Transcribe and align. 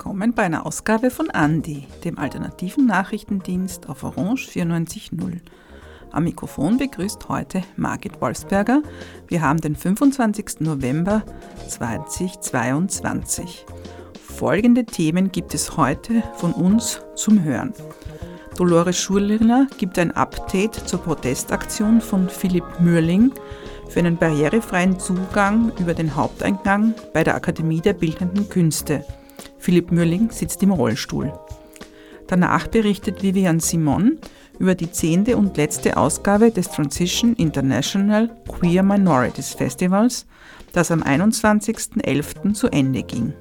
Willkommen 0.00 0.32
bei 0.32 0.44
einer 0.44 0.64
Ausgabe 0.64 1.10
von 1.10 1.28
Andi, 1.28 1.86
dem 2.04 2.18
alternativen 2.18 2.86
Nachrichtendienst 2.86 3.86
auf 3.90 4.02
Orange 4.02 4.48
94.0. 4.48 5.40
Am 6.10 6.24
Mikrofon 6.24 6.78
begrüßt 6.78 7.28
heute 7.28 7.62
Margit 7.76 8.18
Wolfsberger. 8.18 8.80
Wir 9.28 9.42
haben 9.42 9.60
den 9.60 9.76
25. 9.76 10.60
November 10.60 11.22
2022. 11.68 13.66
Folgende 14.18 14.86
Themen 14.86 15.30
gibt 15.32 15.52
es 15.52 15.76
heute 15.76 16.22
von 16.36 16.54
uns 16.54 17.02
zum 17.14 17.44
Hören. 17.44 17.74
Dolores 18.56 18.96
Schurliner 18.96 19.66
gibt 19.76 19.98
ein 19.98 20.12
Update 20.12 20.76
zur 20.76 21.02
Protestaktion 21.02 22.00
von 22.00 22.30
Philipp 22.30 22.80
Mürling 22.80 23.32
für 23.90 23.98
einen 23.98 24.16
barrierefreien 24.16 24.98
Zugang 24.98 25.72
über 25.78 25.92
den 25.92 26.16
Haupteingang 26.16 26.94
bei 27.12 27.22
der 27.22 27.34
Akademie 27.34 27.82
der 27.82 27.92
Bildenden 27.92 28.48
Künste. 28.48 29.04
Philipp 29.58 29.92
Mürling 29.92 30.30
sitzt 30.30 30.62
im 30.62 30.70
Rollstuhl. 30.70 31.32
Danach 32.26 32.68
berichtet 32.68 33.22
Vivian 33.22 33.60
Simon 33.60 34.18
über 34.58 34.74
die 34.74 34.92
zehnte 34.92 35.36
und 35.36 35.56
letzte 35.56 35.96
Ausgabe 35.96 36.50
des 36.50 36.70
Transition 36.70 37.34
International 37.34 38.30
Queer 38.46 38.82
Minorities 38.82 39.54
Festivals, 39.54 40.26
das 40.72 40.90
am 40.90 41.02
21.11. 41.02 42.54
zu 42.54 42.68
Ende 42.68 43.02
ging. 43.02 43.32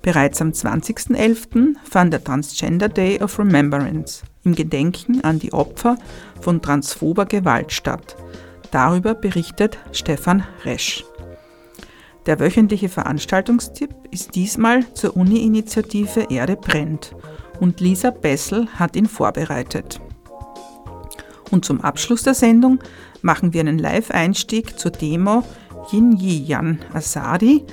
Bereits 0.00 0.40
am 0.40 0.50
20.11. 0.50 1.76
fand 1.82 2.12
der 2.12 2.22
Transgender 2.22 2.88
Day 2.88 3.22
of 3.22 3.38
Remembrance 3.38 4.22
im 4.44 4.54
Gedenken 4.54 5.22
an 5.24 5.38
die 5.38 5.52
Opfer 5.52 5.96
von 6.40 6.60
transphober 6.60 7.24
Gewalt 7.24 7.72
statt. 7.72 8.16
Darüber 8.70 9.14
berichtet 9.14 9.78
Stefan 9.92 10.44
Resch. 10.64 11.04
Der 12.26 12.40
wöchentliche 12.40 12.88
Veranstaltungstipp 12.88 13.94
ist 14.10 14.34
diesmal 14.34 14.84
zur 14.94 15.16
Uni-Initiative 15.16 16.26
Erde 16.30 16.56
brennt 16.56 17.14
und 17.60 17.80
Lisa 17.80 18.10
Bessel 18.10 18.66
hat 18.74 18.96
ihn 18.96 19.06
vorbereitet. 19.06 20.00
Und 21.50 21.64
zum 21.64 21.82
Abschluss 21.82 22.22
der 22.22 22.34
Sendung 22.34 22.78
machen 23.20 23.52
wir 23.52 23.60
einen 23.60 23.78
Live-Einstieg 23.78 24.78
zur 24.78 24.90
Demo 24.90 25.44
Yin 25.92 26.16
Yi 26.16 26.44
Yan 26.44 26.78
Asadi, 26.94 27.64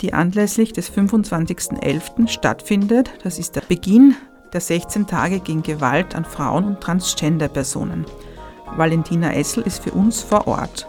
die 0.00 0.14
anlässlich 0.14 0.72
des 0.72 0.90
25.11. 0.90 2.28
stattfindet. 2.28 3.10
Das 3.22 3.38
ist 3.38 3.56
der 3.56 3.60
Beginn 3.60 4.16
der 4.52 4.60
16 4.60 5.06
Tage 5.06 5.40
gegen 5.40 5.62
Gewalt 5.62 6.14
an 6.14 6.24
Frauen 6.24 6.64
und 6.64 6.80
Transgender-Personen. 6.80 8.06
Valentina 8.76 9.34
Essel 9.34 9.62
ist 9.64 9.82
für 9.82 9.92
uns 9.92 10.20
vor 10.22 10.46
Ort. 10.48 10.88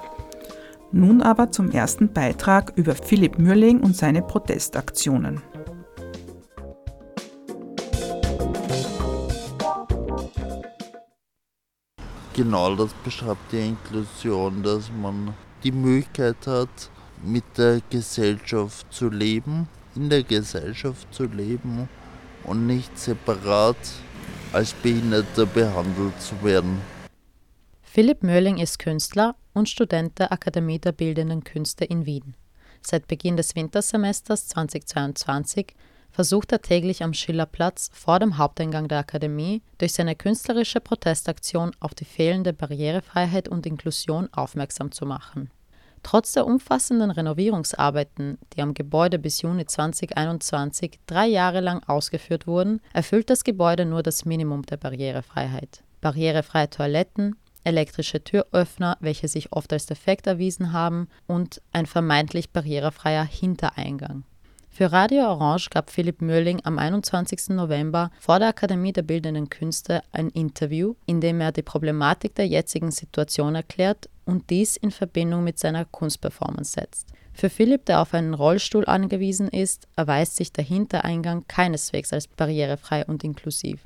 Nun 0.96 1.24
aber 1.24 1.52
zum 1.52 1.72
ersten 1.72 2.14
Beitrag 2.14 2.74
über 2.76 2.94
Philipp 2.94 3.40
Mürling 3.40 3.80
und 3.80 3.96
seine 3.98 4.22
Protestaktionen. 4.22 5.42
Genau 12.36 12.76
das 12.76 12.94
beschreibt 13.04 13.52
die 13.52 13.70
Inklusion, 13.70 14.62
dass 14.62 14.92
man 15.02 15.34
die 15.64 15.72
Möglichkeit 15.72 16.46
hat, 16.46 16.92
mit 17.24 17.44
der 17.58 17.82
Gesellschaft 17.90 18.86
zu 18.94 19.10
leben, 19.10 19.68
in 19.96 20.12
der 20.12 20.22
Gesellschaft 20.22 21.12
zu 21.12 21.24
leben 21.24 21.90
und 22.44 22.68
nicht 22.68 23.00
separat 23.00 23.78
als 24.52 24.74
Behinderter 24.74 25.48
behandelt 25.48 26.22
zu 26.22 26.36
werden. 26.44 26.93
Philipp 27.96 28.24
Mörling 28.24 28.58
ist 28.58 28.80
Künstler 28.80 29.36
und 29.54 29.70
Student 29.70 30.18
der 30.18 30.32
Akademie 30.32 30.80
der 30.80 30.94
Bildenden 30.94 31.44
Künste 31.44 31.86
in 31.86 32.08
Wien. 32.08 32.34
Seit 32.82 33.06
Beginn 33.06 33.38
des 33.38 33.56
Wintersemesters 33.56 34.48
2022 34.48 35.76
versucht 36.10 36.52
er 36.52 36.64
täglich 36.64 37.04
am 37.04 37.14
Schillerplatz 37.14 37.92
vor 37.94 38.18
dem 38.18 38.40
Haupteingang 38.40 38.88
der 38.88 38.98
Akademie 38.98 39.62
durch 39.78 39.94
seine 39.94 40.16
künstlerische 40.16 40.80
Protestaktion 40.80 41.70
auf 41.80 41.94
die 41.94 42.06
fehlende 42.06 42.52
Barrierefreiheit 42.52 43.48
und 43.48 43.68
Inklusion 43.68 44.28
aufmerksam 44.32 44.92
zu 44.92 45.06
machen. 45.06 45.52
Trotz 46.02 46.32
der 46.32 46.48
umfassenden 46.48 47.12
Renovierungsarbeiten, 47.12 48.40
die 48.56 48.64
am 48.64 48.74
Gebäude 48.74 49.20
bis 49.20 49.44
Juni 49.44 49.68
2021 49.68 51.00
drei 51.06 51.28
Jahre 51.28 51.60
lang 51.60 51.84
ausgeführt 51.84 52.48
wurden, 52.48 52.82
erfüllt 52.92 53.30
das 53.30 53.44
Gebäude 53.44 53.86
nur 53.86 54.02
das 54.02 54.26
Minimum 54.26 54.64
der 54.64 54.78
Barrierefreiheit. 54.78 55.84
Barrierefreie 56.02 56.72
Toiletten, 56.72 57.36
elektrische 57.64 58.24
Türöffner, 58.24 58.98
welche 59.00 59.28
sich 59.28 59.52
oft 59.52 59.72
als 59.74 59.86
defekt 59.86 60.28
erwiesen 60.28 60.74
haben, 60.74 61.08
und 61.28 61.62
ein 61.72 61.86
vermeintlich 61.86 62.50
barrierefreier 62.50 63.24
Hintereingang. 63.24 64.24
Für 64.76 64.92
Radio 64.92 65.26
Orange 65.26 65.70
gab 65.70 65.92
Philipp 65.92 66.20
Mürling 66.20 66.60
am 66.64 66.80
21. 66.80 67.50
November 67.50 68.10
vor 68.20 68.40
der 68.40 68.48
Akademie 68.48 68.92
der 68.92 69.04
Bildenden 69.04 69.50
Künste 69.50 70.02
ein 70.12 70.30
Interview, 70.30 70.96
in 71.06 71.22
dem 71.22 71.42
er 71.42 71.52
die 71.52 71.62
Problematik 71.62 72.34
der 72.34 72.48
jetzigen 72.48 72.90
Situation 72.90 73.54
erklärt 73.54 74.10
und 74.26 74.50
dies 74.50 74.76
in 74.76 74.90
Verbindung 74.90 75.44
mit 75.44 75.60
seiner 75.60 75.86
Kunstperformance 75.86 76.72
setzt. 76.72 77.10
Für 77.34 77.52
Philipp, 77.52 77.86
der 77.86 78.02
auf 78.02 78.16
einen 78.16 78.34
Rollstuhl 78.34 78.86
angewiesen 78.88 79.48
ist, 79.48 79.88
erweist 79.96 80.38
sich 80.38 80.52
der 80.52 80.64
Hintereingang 80.64 81.46
keineswegs 81.48 82.12
als 82.12 82.26
barrierefrei 82.26 83.06
und 83.06 83.24
inklusiv 83.24 83.86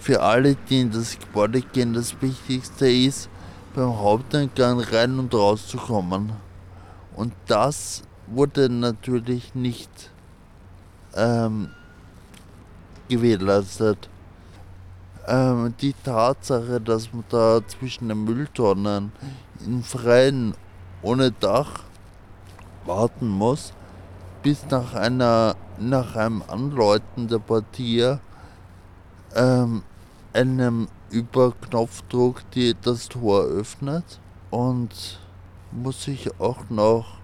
für 0.00 0.22
alle, 0.22 0.56
die 0.56 0.80
in 0.80 0.90
das 0.90 1.18
Gebäude 1.18 1.60
gehen, 1.60 1.92
das 1.92 2.20
Wichtigste 2.20 2.90
ist, 2.90 3.28
beim 3.74 3.98
Haupteingang 3.98 4.80
rein 4.80 5.18
und 5.18 5.34
rauszukommen. 5.34 6.32
Und 7.14 7.34
das 7.46 8.02
wurde 8.26 8.70
natürlich 8.70 9.54
nicht 9.54 10.10
ähm, 11.14 11.68
gewährleistet. 13.08 14.08
Ähm, 15.28 15.74
die 15.80 15.94
Tatsache, 16.02 16.80
dass 16.80 17.12
man 17.12 17.24
da 17.28 17.60
zwischen 17.68 18.08
den 18.08 18.24
Mülltonnen 18.24 19.12
im 19.66 19.82
Freien 19.82 20.54
ohne 21.02 21.30
Dach 21.30 21.82
warten 22.86 23.28
muss, 23.28 23.74
bis 24.42 24.64
nach 24.70 24.94
einer 24.94 25.56
nach 25.78 26.16
einem 26.16 26.42
Anläuten 26.46 27.28
der 27.28 27.38
Partie 27.38 28.16
ähm, 29.34 29.82
einem 30.32 30.88
Überknopfdruck 31.10 32.48
die 32.52 32.74
das 32.80 33.08
Tor 33.08 33.42
öffnet 33.42 34.20
und 34.50 35.20
muss 35.72 36.06
ich 36.08 36.40
auch 36.40 36.70
noch 36.70 37.18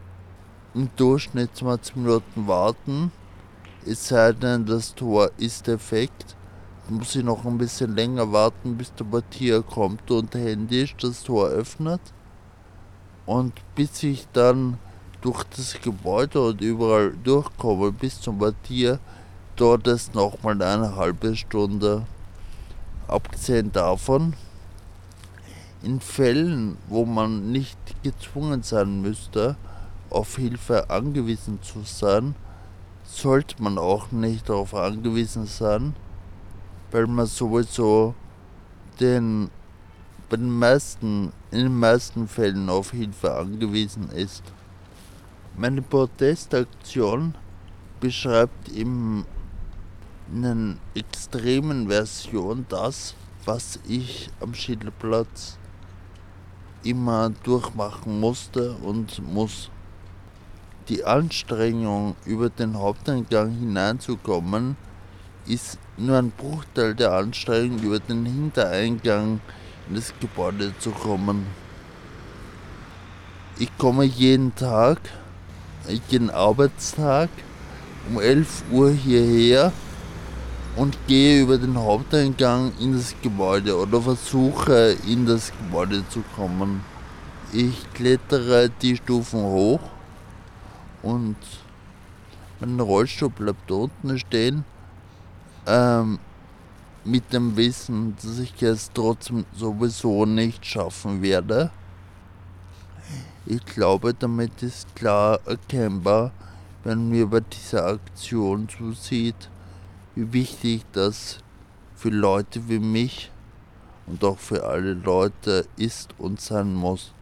im 0.75 0.91
Durchschnitt 0.97 1.57
20 1.57 1.97
Minuten 1.97 2.47
warten. 2.47 3.13
Es 3.85 4.09
sei 4.09 4.33
denn, 4.33 4.67
das 4.67 4.95
Tor 4.95 5.31
ist 5.39 5.67
defekt. 5.67 6.37
Muss 6.89 7.17
ich 7.17 7.25
noch 7.25 7.45
ein 7.45 7.59
bisschen 7.59 7.97
länger 7.97 8.31
warten, 8.31 8.77
bis 8.77 8.93
der 8.95 9.05
Portier 9.05 9.63
kommt 9.63 10.11
und 10.11 10.35
händisch 10.35 10.95
das 11.01 11.23
Tor 11.23 11.49
öffnet. 11.49 12.01
Und 13.25 13.55
bis 13.75 14.03
ich 14.03 14.29
dann 14.33 14.79
durch 15.21 15.43
das 15.45 15.81
Gebäude 15.81 16.41
und 16.41 16.61
überall 16.61 17.13
durchkomme 17.25 17.91
bis 17.91 18.21
zum 18.21 18.39
Portier, 18.39 19.01
dauert 19.57 19.87
es 19.89 20.15
nochmal 20.15 20.61
eine 20.63 20.95
halbe 20.95 21.35
Stunde. 21.35 22.07
Abgesehen 23.09 23.71
davon, 23.73 24.35
in 25.83 26.01
Fällen, 26.01 26.77
wo 26.89 27.05
man 27.05 27.53
nicht 27.53 27.79
gezwungen 28.03 28.63
sein 28.63 29.01
müsste, 29.01 29.57
auf 30.11 30.37
Hilfe 30.37 30.91
angewiesen 30.91 31.61
zu 31.63 31.83
sein, 31.85 32.35
sollte 33.05 33.63
man 33.63 33.79
auch 33.79 34.11
nicht 34.11 34.49
darauf 34.49 34.75
angewiesen 34.75 35.47
sein, 35.47 35.95
weil 36.91 37.07
man 37.07 37.27
sowieso 37.27 38.15
den, 38.99 39.51
bei 40.29 40.37
den 40.37 40.51
meisten, 40.51 41.33
in 41.53 41.59
den 41.59 41.79
meisten 41.79 42.27
Fällen 42.27 42.69
auf 42.69 42.91
Hilfe 42.91 43.37
angewiesen 43.37 44.11
ist. 44.11 44.43
Meine 45.57 45.83
Protestaktion 45.83 47.35
beschreibt 48.01 48.69
im 48.71 49.25
einer 50.33 50.77
extremen 50.95 51.89
Version 51.89 52.67
das, 52.69 53.15
was 53.45 53.79
ich 53.87 54.29
am 54.41 54.55
Schilderplatz 54.55 55.59
immer 56.83 57.31
durchmachen 57.43 58.21
musste 58.21 58.73
und 58.73 59.23
muss. 59.33 59.71
Die 60.89 61.05
Anstrengung, 61.05 62.17
über 62.25 62.49
den 62.49 62.79
Haupteingang 62.79 63.51
hineinzukommen, 63.51 64.77
ist 65.47 65.79
nur 65.97 66.19
ein 66.19 66.31
Bruchteil 66.31 66.95
der 66.95 67.13
Anstrengung, 67.13 67.81
über 67.81 67.99
den 67.99 68.25
Hintereingang 68.25 69.41
in 69.89 69.95
das 69.95 70.13
Gebäude 70.21 70.73
zu 70.79 70.91
kommen. 70.91 71.47
Ich 73.59 73.77
komme 73.79 74.05
jeden 74.05 74.55
Tag, 74.55 75.01
jeden 76.09 76.31
Arbeitstag 76.31 77.31
um 78.09 78.21
11 78.21 78.65
Uhr 78.71 78.91
hierher 78.91 79.73
und 80.77 80.99
gehe 81.07 81.41
über 81.41 81.57
den 81.57 81.77
Haupteingang 81.79 82.73
in 82.79 82.93
das 82.93 83.15
Gebäude 83.23 83.77
oder 83.77 84.01
versuche 84.03 84.97
in 85.07 85.27
das 85.27 85.51
Gebäude 85.51 86.07
zu 86.11 86.23
kommen. 86.37 86.83
Ich 87.53 87.93
klettere 87.95 88.71
die 88.83 88.97
Stufen 88.97 89.43
hoch 89.43 89.81
und 91.03 91.37
Mein 92.61 92.81
Rollstuhl 92.81 93.31
bleibt 93.31 93.71
unten 93.71 94.19
stehen. 94.19 94.65
Ähm, 95.67 96.19
mit 97.05 97.33
dem 97.33 97.57
Wissen, 97.57 98.17
dass 98.17 98.39
ich 98.39 98.63
es 98.63 98.91
trotzdem 98.93 99.45
sowieso 99.55 100.27
nicht 100.27 100.65
schaffen 100.65 101.23
werde. 101.23 101.71
Ich 103.45 103.65
glaube, 103.65 104.13
damit 104.13 104.63
ist 104.63 104.95
klar 104.97 105.39
erkennbar, 105.47 106.33
wenn 106.83 107.09
man 107.09 107.19
über 107.19 107.41
diese 107.41 107.85
Aktion 107.85 108.69
zusieht, 108.69 109.51
wie 110.17 110.33
wichtig 110.33 110.83
das 110.93 111.39
für 111.95 112.09
Leute 112.09 112.69
wie 112.69 112.81
mich 112.81 113.31
und 114.07 114.25
auch 114.25 114.39
für 114.39 114.65
alle 114.65 114.95
Leute 114.95 115.67
ist 115.77 116.15
und 116.19 116.41
sein 116.41 116.75
muss. 116.75 117.13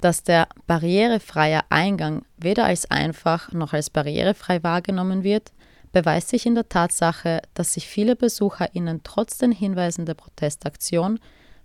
Dass 0.00 0.22
der 0.22 0.48
barrierefreie 0.66 1.62
Eingang 1.70 2.24
weder 2.36 2.66
als 2.66 2.90
einfach 2.90 3.52
noch 3.52 3.72
als 3.72 3.90
barrierefrei 3.90 4.62
wahrgenommen 4.62 5.22
wird, 5.24 5.52
beweist 5.92 6.28
sich 6.28 6.46
in 6.46 6.54
der 6.54 6.68
Tatsache, 6.68 7.42
dass 7.54 7.74
sich 7.74 7.86
viele 7.86 8.16
BesucherInnen 8.16 9.02
trotz 9.02 9.38
den 9.38 9.52
Hinweisen 9.52 10.06
der 10.06 10.14
Protestaktion, 10.14 11.18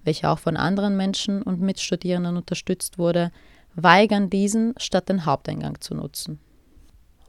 welche 0.04 0.30
auch 0.30 0.40
von 0.40 0.56
anderen 0.56 0.96
Menschen 0.96 1.42
und 1.42 1.62
Mitstudierenden 1.62 2.38
unterstützt 2.38 2.98
wurde, 2.98 3.32
weigern, 3.76 4.30
diesen 4.30 4.74
statt 4.78 5.10
den 5.10 5.26
Haupteingang 5.26 5.82
zu 5.82 5.96
nutzen. 5.96 6.40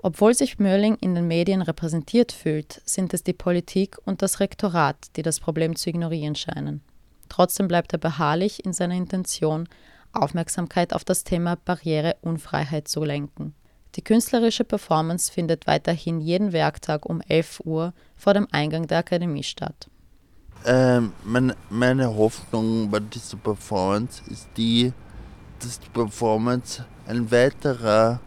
Obwohl 0.02 0.34
sich 0.34 0.58
Mörling 0.58 0.96
in 0.96 1.14
den 1.14 1.28
Medien 1.28 1.60
repräsentiert 1.60 2.32
fühlt, 2.32 2.80
sind 2.86 3.12
es 3.12 3.22
die 3.22 3.34
Politik 3.34 3.98
und 4.06 4.22
das 4.22 4.40
Rektorat, 4.40 4.96
die 5.16 5.22
das 5.22 5.40
Problem 5.40 5.76
zu 5.76 5.90
ignorieren 5.90 6.34
scheinen. 6.34 6.80
Trotzdem 7.28 7.68
bleibt 7.68 7.92
er 7.92 7.98
beharrlich 7.98 8.64
in 8.64 8.72
seiner 8.72 8.94
Intention, 8.94 9.68
Aufmerksamkeit 10.12 10.94
auf 10.94 11.04
das 11.04 11.22
Thema 11.22 11.56
Barriereunfreiheit 11.56 12.88
zu 12.88 13.04
lenken. 13.04 13.54
Die 13.96 14.02
künstlerische 14.02 14.64
Performance 14.64 15.30
findet 15.30 15.66
weiterhin 15.66 16.20
jeden 16.20 16.52
Werktag 16.52 17.06
um 17.06 17.20
11 17.20 17.60
Uhr 17.64 17.92
vor 18.16 18.34
dem 18.34 18.48
Eingang 18.52 18.86
der 18.86 18.98
Akademie 18.98 19.42
statt. 19.42 19.88
Ähm, 20.64 21.12
meine, 21.24 21.56
meine 21.68 22.14
Hoffnung 22.16 22.90
bei 22.90 23.00
dieser 23.00 23.36
Performance 23.36 24.22
ist 24.30 24.48
die, 24.56 24.92
dass 25.58 25.78
die 25.78 25.88
Performance 25.88 26.84
ein 27.06 27.30
weiterer 27.30 28.20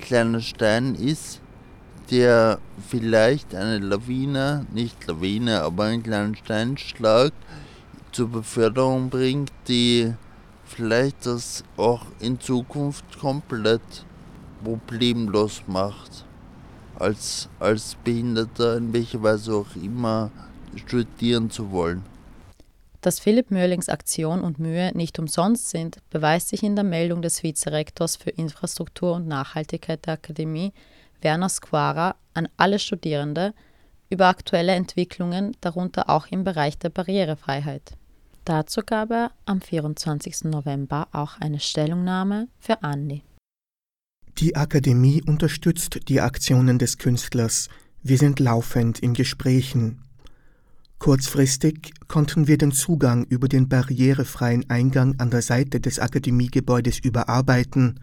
kleiner 0.00 0.40
Stein 0.40 0.94
ist, 0.94 1.40
der 2.10 2.58
vielleicht 2.88 3.54
eine 3.54 3.78
Lawine, 3.78 4.66
nicht 4.72 5.06
Lawine, 5.06 5.62
aber 5.62 5.84
einen 5.84 6.02
kleinen 6.02 6.36
Steinschlag 6.36 7.32
zur 8.12 8.28
Beförderung 8.28 9.10
bringt, 9.10 9.52
die 9.68 10.12
vielleicht 10.64 11.26
das 11.26 11.64
auch 11.76 12.06
in 12.18 12.40
Zukunft 12.40 13.18
komplett 13.18 14.04
problemlos 14.64 15.62
macht. 15.66 16.24
Als, 16.98 17.48
als 17.58 17.96
Behinderter, 18.04 18.76
in 18.76 18.92
welcher 18.92 19.22
Weise 19.22 19.54
auch 19.54 19.76
immer, 19.76 20.30
studieren 20.76 21.50
zu 21.50 21.70
wollen. 21.70 22.02
Dass 23.00 23.18
Philipp 23.18 23.50
Mörlings 23.50 23.88
Aktion 23.88 24.42
und 24.42 24.58
Mühe 24.58 24.92
nicht 24.94 25.18
umsonst 25.18 25.70
sind, 25.70 25.98
beweist 26.10 26.48
sich 26.48 26.62
in 26.62 26.74
der 26.74 26.84
Meldung 26.84 27.22
des 27.22 27.42
Vizerektors 27.42 28.16
für 28.16 28.30
Infrastruktur 28.30 29.14
und 29.14 29.26
Nachhaltigkeit 29.26 30.04
der 30.06 30.14
Akademie, 30.14 30.72
Werner 31.22 31.48
Squara, 31.48 32.16
an 32.34 32.48
alle 32.56 32.78
Studierende 32.78 33.54
über 34.10 34.26
aktuelle 34.26 34.72
Entwicklungen, 34.72 35.56
darunter 35.60 36.10
auch 36.10 36.26
im 36.26 36.44
Bereich 36.44 36.78
der 36.78 36.90
Barrierefreiheit. 36.90 37.92
Dazu 38.44 38.82
gab 38.84 39.10
er 39.10 39.30
am 39.46 39.60
24. 39.60 40.44
November 40.44 41.08
auch 41.12 41.40
eine 41.40 41.60
Stellungnahme 41.60 42.48
für 42.58 42.82
Andi. 42.82 43.22
Die 44.38 44.56
Akademie 44.56 45.22
unterstützt 45.22 46.08
die 46.08 46.20
Aktionen 46.20 46.78
des 46.78 46.98
Künstlers. 46.98 47.68
Wir 48.02 48.18
sind 48.18 48.40
laufend 48.40 48.98
in 48.98 49.14
Gesprächen. 49.14 50.02
Kurzfristig 51.00 51.94
konnten 52.08 52.46
wir 52.46 52.58
den 52.58 52.72
Zugang 52.72 53.24
über 53.24 53.48
den 53.48 53.70
barrierefreien 53.70 54.68
Eingang 54.68 55.18
an 55.18 55.30
der 55.30 55.40
Seite 55.40 55.80
des 55.80 55.98
Akademiegebäudes 55.98 56.98
überarbeiten. 56.98 58.00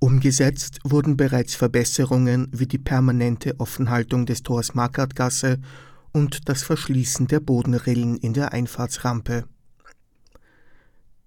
Umgesetzt 0.00 0.80
wurden 0.84 1.16
bereits 1.16 1.54
Verbesserungen 1.54 2.48
wie 2.52 2.66
die 2.66 2.76
permanente 2.76 3.58
Offenhaltung 3.58 4.26
des 4.26 4.42
Tors 4.42 4.74
Markartgasse 4.74 5.60
und 6.12 6.46
das 6.50 6.62
Verschließen 6.62 7.26
der 7.26 7.40
Bodenrillen 7.40 8.18
in 8.18 8.34
der 8.34 8.52
Einfahrtsrampe. 8.52 9.44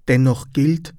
Dennoch 0.07 0.53
gilt, 0.53 0.93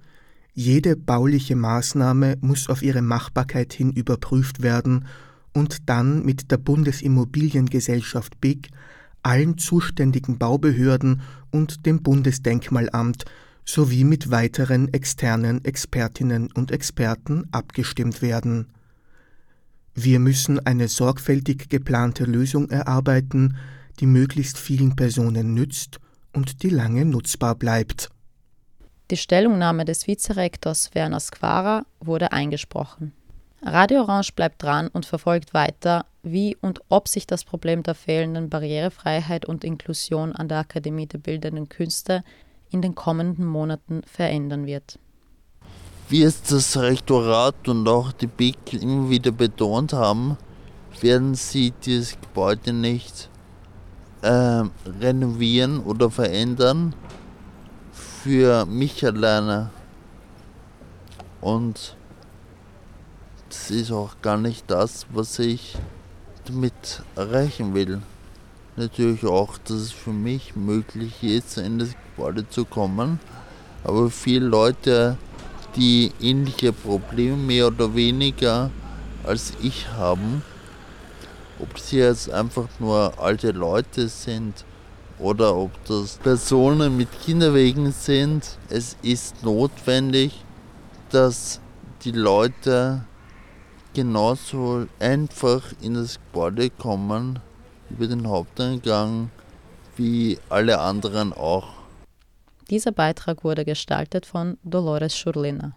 jede 0.55 0.97
bauliche 0.97 1.55
Maßnahme 1.55 2.37
muss 2.41 2.69
auf 2.69 2.83
ihre 2.83 3.03
Machbarkeit 3.03 3.73
hin 3.73 3.93
überprüft 3.93 4.61
werden 4.61 5.07
und 5.55 5.89
dann 5.89 6.25
mit 6.25 6.51
der 6.51 6.59
Bundesimmobiliengesellschaft 6.59 8.41
BIG, 8.41 8.71
allen 9.23 9.59
zuständigen 9.59 10.39
Baubehörden 10.39 11.23
und 11.51 11.87
dem 11.87 12.03
Bundesdenkmalamt 12.03 13.25
sowie 13.65 14.05
mit 14.05 14.31
weiteren 14.31 14.93
externen 14.93 15.65
Expertinnen 15.65 16.51
und 16.53 16.71
Experten 16.71 17.45
abgestimmt 17.53 18.23
werden. 18.23 18.69
Wir 19.95 20.19
müssen 20.19 20.65
eine 20.65 20.89
sorgfältig 20.89 21.69
geplante 21.69 22.25
Lösung 22.25 22.71
erarbeiten, 22.71 23.57
die 23.99 24.07
möglichst 24.07 24.59
vielen 24.59 24.97
Personen 24.97 25.55
nützt 25.55 25.99
und 26.33 26.63
die 26.63 26.71
lange 26.71 27.05
nutzbar 27.05 27.55
bleibt. 27.55 28.09
Die 29.11 29.17
Stellungnahme 29.17 29.85
des 29.85 30.07
Vizerektors 30.07 30.95
Werner 30.95 31.21
Squara 31.21 31.85
wurde 32.01 32.33
eingesprochen. 32.33 33.13
Radio 33.63 34.03
Orange 34.03 34.33
bleibt 34.33 34.63
dran 34.63 34.89
und 34.89 35.05
verfolgt 35.05 35.53
weiter, 35.53 36.07
wie 36.23 36.57
und 36.61 36.81
ob 36.89 37.09
sich 37.09 37.27
das 37.27 37.45
Problem 37.45 37.83
der 37.83 37.95
fehlenden 37.95 38.51
Barrierefreiheit 38.51 39.45
und 39.47 39.65
Inklusion 39.65 40.33
an 40.33 40.49
der 40.49 40.59
Akademie 40.59 41.07
der 41.07 41.19
Bildenden 41.19 41.69
Künste 41.69 42.25
in 42.71 42.83
den 42.83 42.95
kommenden 42.95 43.47
Monaten 43.47 44.03
verändern 44.05 44.67
wird. 44.67 44.99
Wie 46.09 46.23
es 46.23 46.43
das 46.43 46.77
Rektorat 46.77 47.69
und 47.69 47.87
auch 47.89 48.13
die 48.13 48.27
BIC 48.27 48.75
immer 48.75 49.11
wieder 49.11 49.31
betont 49.31 49.93
haben, 49.93 50.37
werden 51.01 51.35
sie 51.35 51.73
dieses 51.85 52.21
Gebäude 52.21 52.73
nicht 52.73 53.31
äh, 54.23 54.63
renovieren 55.01 55.81
oder 55.81 56.11
verändern, 56.11 56.95
für 57.93 58.67
mich 58.67 59.05
alleine. 59.07 59.71
Und 61.41 61.97
das 63.49 63.71
ist 63.71 63.93
auch 63.93 64.21
gar 64.21 64.37
nicht 64.37 64.71
das, 64.71 65.07
was 65.11 65.39
ich 65.39 65.77
damit 66.45 67.03
erreichen 67.17 67.75
will. 67.75 68.01
Natürlich 68.77 69.25
auch, 69.25 69.59
dass 69.59 69.77
es 69.77 69.93
für 69.93 70.13
mich 70.13 70.57
möglich 70.57 71.23
ist, 71.23 71.59
in 71.59 71.79
das 71.79 71.91
Gebäude 71.91 72.49
zu 72.49 72.65
kommen. 72.65 73.21
Aber 73.85 74.11
viele 74.11 74.47
Leute, 74.47 75.17
die 75.77 76.13
ähnliche 76.21 76.73
Probleme 76.73 77.37
mehr 77.37 77.69
oder 77.69 77.95
weniger 77.95 78.71
als 79.25 79.53
ich 79.63 79.89
haben, 79.89 80.43
ob 81.59 81.79
sie 81.79 81.99
jetzt 81.99 82.31
einfach 82.31 82.69
nur 82.79 83.13
alte 83.19 83.51
Leute 83.53 84.09
sind 84.09 84.65
oder 85.19 85.55
ob 85.55 85.71
das 85.85 86.17
Personen 86.17 86.97
mit 86.97 87.09
Kinderwegen 87.21 87.93
sind. 87.93 88.59
Es 88.69 88.97
ist 89.03 89.43
notwendig, 89.43 90.45
dass 91.11 91.61
die 92.03 92.13
Leute 92.13 93.05
genauso 93.95 94.87
einfach 94.99 95.63
in 95.81 95.95
das 95.95 96.17
Gebäude 96.17 96.71
kommen 96.71 97.39
über 97.91 98.07
den 98.07 98.29
Haupteingang 98.29 99.31
wie 99.97 100.39
alle 100.49 100.79
anderen 100.79 101.33
auch. 101.33 101.69
Dieser 102.71 102.93
Beitrag 102.93 103.43
wurde 103.43 103.65
gestaltet 103.65 104.27
von 104.27 104.57
Dolores 104.63 105.17
Schurlina. 105.17 105.77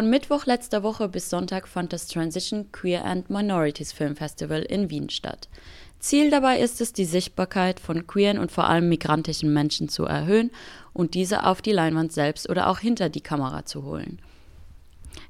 Von 0.00 0.08
Mittwoch 0.08 0.46
letzter 0.46 0.82
Woche 0.82 1.10
bis 1.10 1.28
Sonntag 1.28 1.68
fand 1.68 1.92
das 1.92 2.08
Transition 2.08 2.72
Queer 2.72 3.04
and 3.04 3.28
Minorities 3.28 3.92
Film 3.92 4.16
Festival 4.16 4.62
in 4.62 4.88
Wien 4.88 5.10
statt. 5.10 5.50
Ziel 5.98 6.30
dabei 6.30 6.58
ist 6.58 6.80
es, 6.80 6.94
die 6.94 7.04
Sichtbarkeit 7.04 7.78
von 7.78 8.06
queeren 8.06 8.38
und 8.38 8.50
vor 8.50 8.64
allem 8.64 8.88
migrantischen 8.88 9.52
Menschen 9.52 9.90
zu 9.90 10.06
erhöhen 10.06 10.52
und 10.94 11.12
diese 11.12 11.44
auf 11.44 11.60
die 11.60 11.72
Leinwand 11.72 12.12
selbst 12.12 12.48
oder 12.48 12.70
auch 12.70 12.78
hinter 12.78 13.10
die 13.10 13.20
Kamera 13.20 13.66
zu 13.66 13.84
holen. 13.84 14.22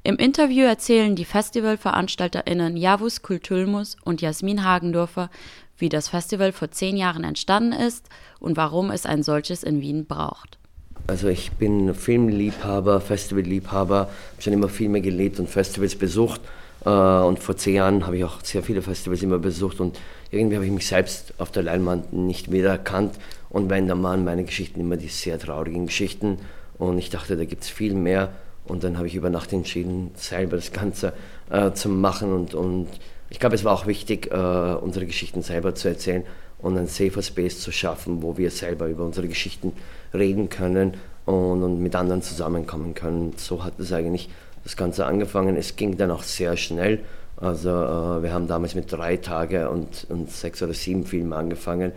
Im 0.04 0.14
Interview 0.18 0.62
erzählen 0.66 1.16
die 1.16 1.24
FestivalveranstalterInnen 1.24 2.76
Javus 2.76 3.22
Kultulmus 3.22 3.96
und 4.04 4.22
Jasmin 4.22 4.62
Hagendorfer, 4.62 5.30
wie 5.78 5.88
das 5.88 6.06
Festival 6.06 6.52
vor 6.52 6.70
zehn 6.70 6.96
Jahren 6.96 7.24
entstanden 7.24 7.72
ist 7.72 8.08
und 8.38 8.56
warum 8.56 8.92
es 8.92 9.04
ein 9.04 9.24
solches 9.24 9.64
in 9.64 9.80
Wien 9.80 10.06
braucht. 10.06 10.59
Also 11.06 11.28
ich 11.28 11.52
bin 11.52 11.94
Filmliebhaber, 11.94 13.00
Festivalliebhaber, 13.00 13.98
habe 13.98 14.10
schon 14.38 14.52
immer 14.52 14.68
Filme 14.68 15.00
gelebt 15.00 15.40
und 15.40 15.48
Festivals 15.48 15.96
besucht 15.96 16.40
Äh, 16.84 16.88
und 16.88 17.38
vor 17.38 17.56
zehn 17.56 17.74
Jahren 17.76 18.06
habe 18.06 18.16
ich 18.16 18.24
auch 18.24 18.42
sehr 18.42 18.62
viele 18.62 18.82
Festivals 18.82 19.22
immer 19.22 19.38
besucht 19.38 19.80
und 19.80 19.98
irgendwie 20.30 20.56
habe 20.56 20.66
ich 20.66 20.72
mich 20.72 20.86
selbst 20.86 21.34
auf 21.38 21.50
der 21.50 21.62
Leinwand 21.62 22.12
nicht 22.12 22.50
wiedererkannt. 22.52 23.14
Und 23.48 23.68
wenn, 23.68 23.88
dann 23.88 24.02
waren 24.02 24.24
meine 24.24 24.44
Geschichten 24.44 24.80
immer 24.80 24.96
die 24.96 25.08
sehr 25.08 25.38
traurigen 25.38 25.86
Geschichten. 25.86 26.38
Und 26.78 26.98
ich 26.98 27.10
dachte, 27.10 27.36
da 27.36 27.44
gibt 27.44 27.64
es 27.64 27.68
viel 27.68 27.94
mehr. 27.94 28.30
Und 28.64 28.84
dann 28.84 28.96
habe 28.96 29.08
ich 29.08 29.14
über 29.16 29.28
Nacht 29.28 29.52
entschieden, 29.52 30.12
selber 30.14 30.56
das 30.56 30.72
Ganze 30.72 31.12
äh, 31.50 31.72
zu 31.72 31.88
machen. 31.88 32.32
Und, 32.32 32.54
und 32.54 32.86
ich 33.28 33.40
glaube, 33.40 33.56
es 33.56 33.64
war 33.64 33.72
auch 33.72 33.86
wichtig, 33.86 34.30
äh, 34.30 34.36
unsere 34.36 35.06
Geschichten 35.06 35.42
selber 35.42 35.74
zu 35.74 35.88
erzählen 35.88 36.22
und 36.62 36.76
einen 36.76 36.86
safer 36.86 37.22
Space 37.22 37.60
zu 37.60 37.72
schaffen, 37.72 38.22
wo 38.22 38.36
wir 38.36 38.50
selber 38.50 38.86
über 38.86 39.04
unsere 39.04 39.28
Geschichten 39.28 39.72
reden 40.12 40.48
können 40.48 40.94
und, 41.26 41.62
und 41.62 41.80
mit 41.82 41.94
anderen 41.94 42.22
zusammenkommen 42.22 42.94
können. 42.94 43.34
So 43.36 43.64
hat 43.64 43.78
es 43.78 43.92
eigentlich 43.92 44.28
das 44.64 44.76
Ganze 44.76 45.06
angefangen. 45.06 45.56
Es 45.56 45.76
ging 45.76 45.96
dann 45.96 46.10
auch 46.10 46.22
sehr 46.22 46.56
schnell. 46.56 47.00
Also 47.36 47.70
äh, 47.70 48.22
wir 48.22 48.32
haben 48.32 48.46
damals 48.48 48.74
mit 48.74 48.92
drei 48.92 49.16
Tagen 49.16 49.66
und, 49.68 50.06
und 50.10 50.30
sechs 50.30 50.62
oder 50.62 50.74
sieben 50.74 51.06
Filmen 51.06 51.32
angefangen. 51.32 51.92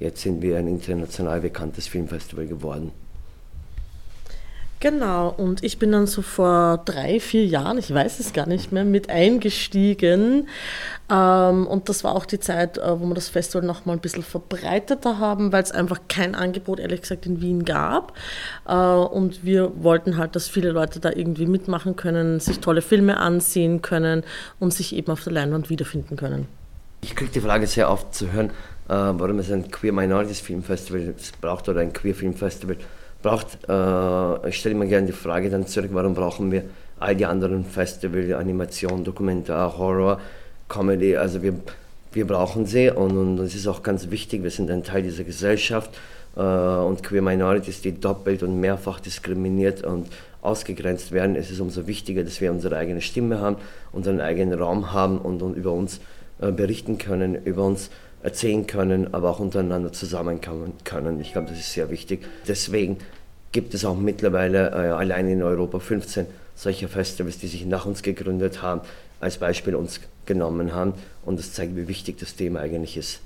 Jetzt 0.00 0.22
sind 0.22 0.42
wir 0.42 0.58
ein 0.58 0.68
international 0.68 1.40
bekanntes 1.40 1.86
Filmfestival 1.86 2.46
geworden. 2.46 2.92
Genau, 4.80 5.34
und 5.36 5.64
ich 5.64 5.80
bin 5.80 5.90
dann 5.90 6.06
so 6.06 6.22
vor 6.22 6.80
drei, 6.84 7.18
vier 7.18 7.44
Jahren, 7.44 7.78
ich 7.78 7.92
weiß 7.92 8.20
es 8.20 8.32
gar 8.32 8.46
nicht 8.46 8.70
mehr, 8.70 8.84
mit 8.84 9.10
eingestiegen. 9.10 10.46
Ähm, 11.10 11.66
und 11.66 11.88
das 11.88 12.04
war 12.04 12.14
auch 12.14 12.24
die 12.24 12.38
Zeit, 12.38 12.78
äh, 12.78 13.00
wo 13.00 13.06
wir 13.06 13.14
das 13.14 13.28
Festival 13.28 13.66
noch 13.66 13.86
mal 13.86 13.94
ein 13.94 13.98
bisschen 13.98 14.22
verbreiteter 14.22 15.18
haben, 15.18 15.50
weil 15.50 15.64
es 15.64 15.72
einfach 15.72 16.02
kein 16.08 16.36
Angebot, 16.36 16.78
ehrlich 16.78 17.02
gesagt, 17.02 17.26
in 17.26 17.40
Wien 17.40 17.64
gab. 17.64 18.12
Äh, 18.68 18.74
und 18.74 19.44
wir 19.44 19.72
wollten 19.82 20.16
halt, 20.16 20.36
dass 20.36 20.46
viele 20.46 20.70
Leute 20.70 21.00
da 21.00 21.10
irgendwie 21.10 21.46
mitmachen 21.46 21.96
können, 21.96 22.38
sich 22.38 22.60
tolle 22.60 22.82
Filme 22.82 23.16
ansehen 23.16 23.82
können 23.82 24.22
und 24.60 24.72
sich 24.72 24.94
eben 24.94 25.10
auf 25.10 25.24
der 25.24 25.32
Leinwand 25.32 25.70
wiederfinden 25.70 26.16
können. 26.16 26.46
Ich 27.00 27.16
kriege 27.16 27.32
die 27.32 27.40
Frage 27.40 27.66
sehr 27.66 27.90
oft 27.90 28.14
zu 28.14 28.30
hören, 28.30 28.50
äh, 28.88 28.92
warum 28.92 29.40
es 29.40 29.50
ein 29.50 29.68
Queer 29.72 29.92
Minorities 29.92 30.38
Film 30.38 30.62
Festival 30.62 31.14
braucht 31.40 31.68
oder 31.68 31.80
ein 31.80 31.92
Queer 31.92 32.14
Film 32.14 32.34
Festival 32.34 32.76
braucht, 33.22 33.58
äh, 33.68 34.48
ich 34.48 34.56
stelle 34.56 34.74
mir 34.74 34.86
gerne 34.86 35.06
die 35.06 35.12
Frage 35.12 35.50
dann 35.50 35.66
zurück, 35.66 35.90
warum 35.92 36.14
brauchen 36.14 36.50
wir 36.50 36.64
all 37.00 37.14
die 37.14 37.26
anderen 37.26 37.64
Festivals, 37.64 38.32
Animation, 38.32 39.04
Dokumentar, 39.04 39.76
Horror, 39.78 40.20
Comedy, 40.68 41.16
also 41.16 41.42
wir, 41.42 41.54
wir 42.12 42.26
brauchen 42.26 42.66
sie 42.66 42.90
und, 42.90 43.38
es 43.40 43.54
ist 43.54 43.66
auch 43.66 43.82
ganz 43.82 44.10
wichtig, 44.10 44.42
wir 44.42 44.50
sind 44.50 44.70
ein 44.70 44.84
Teil 44.84 45.02
dieser 45.02 45.24
Gesellschaft 45.24 45.90
äh, 46.36 46.40
und 46.40 47.02
Queer 47.02 47.22
Minorities, 47.22 47.80
die 47.80 47.98
doppelt 47.98 48.42
und 48.42 48.60
mehrfach 48.60 49.00
diskriminiert 49.00 49.84
und 49.84 50.08
ausgegrenzt 50.42 51.12
werden, 51.12 51.36
es 51.36 51.50
ist 51.50 51.60
umso 51.60 51.86
wichtiger, 51.86 52.22
dass 52.22 52.40
wir 52.40 52.52
unsere 52.52 52.76
eigene 52.76 53.00
Stimme 53.00 53.40
haben, 53.40 53.56
unseren 53.92 54.20
eigenen 54.20 54.58
Raum 54.58 54.92
haben 54.92 55.18
und, 55.18 55.42
und 55.42 55.56
über 55.56 55.72
uns 55.72 56.00
äh, 56.40 56.52
berichten 56.52 56.98
können, 56.98 57.34
über 57.44 57.64
uns 57.64 57.90
erzählen 58.22 58.66
können, 58.66 59.14
aber 59.14 59.30
auch 59.30 59.40
untereinander 59.40 59.92
zusammenkommen 59.92 60.72
können. 60.84 61.20
Ich 61.20 61.32
glaube, 61.32 61.48
das 61.48 61.58
ist 61.58 61.72
sehr 61.72 61.90
wichtig. 61.90 62.24
Deswegen 62.46 62.98
gibt 63.52 63.74
es 63.74 63.84
auch 63.84 63.96
mittlerweile 63.96 64.70
äh, 64.70 64.90
allein 64.90 65.28
in 65.28 65.42
Europa 65.42 65.78
15 65.78 66.26
solcher 66.54 66.88
Festivals, 66.88 67.38
die 67.38 67.46
sich 67.46 67.64
nach 67.64 67.86
uns 67.86 68.02
gegründet 68.02 68.62
haben, 68.62 68.80
als 69.20 69.38
Beispiel 69.38 69.74
uns 69.74 70.00
genommen 70.26 70.74
haben. 70.74 70.94
Und 71.24 71.38
das 71.38 71.52
zeigt, 71.52 71.76
wie 71.76 71.88
wichtig 71.88 72.18
das 72.18 72.34
Thema 72.34 72.60
eigentlich 72.60 72.96
ist. 72.96 73.20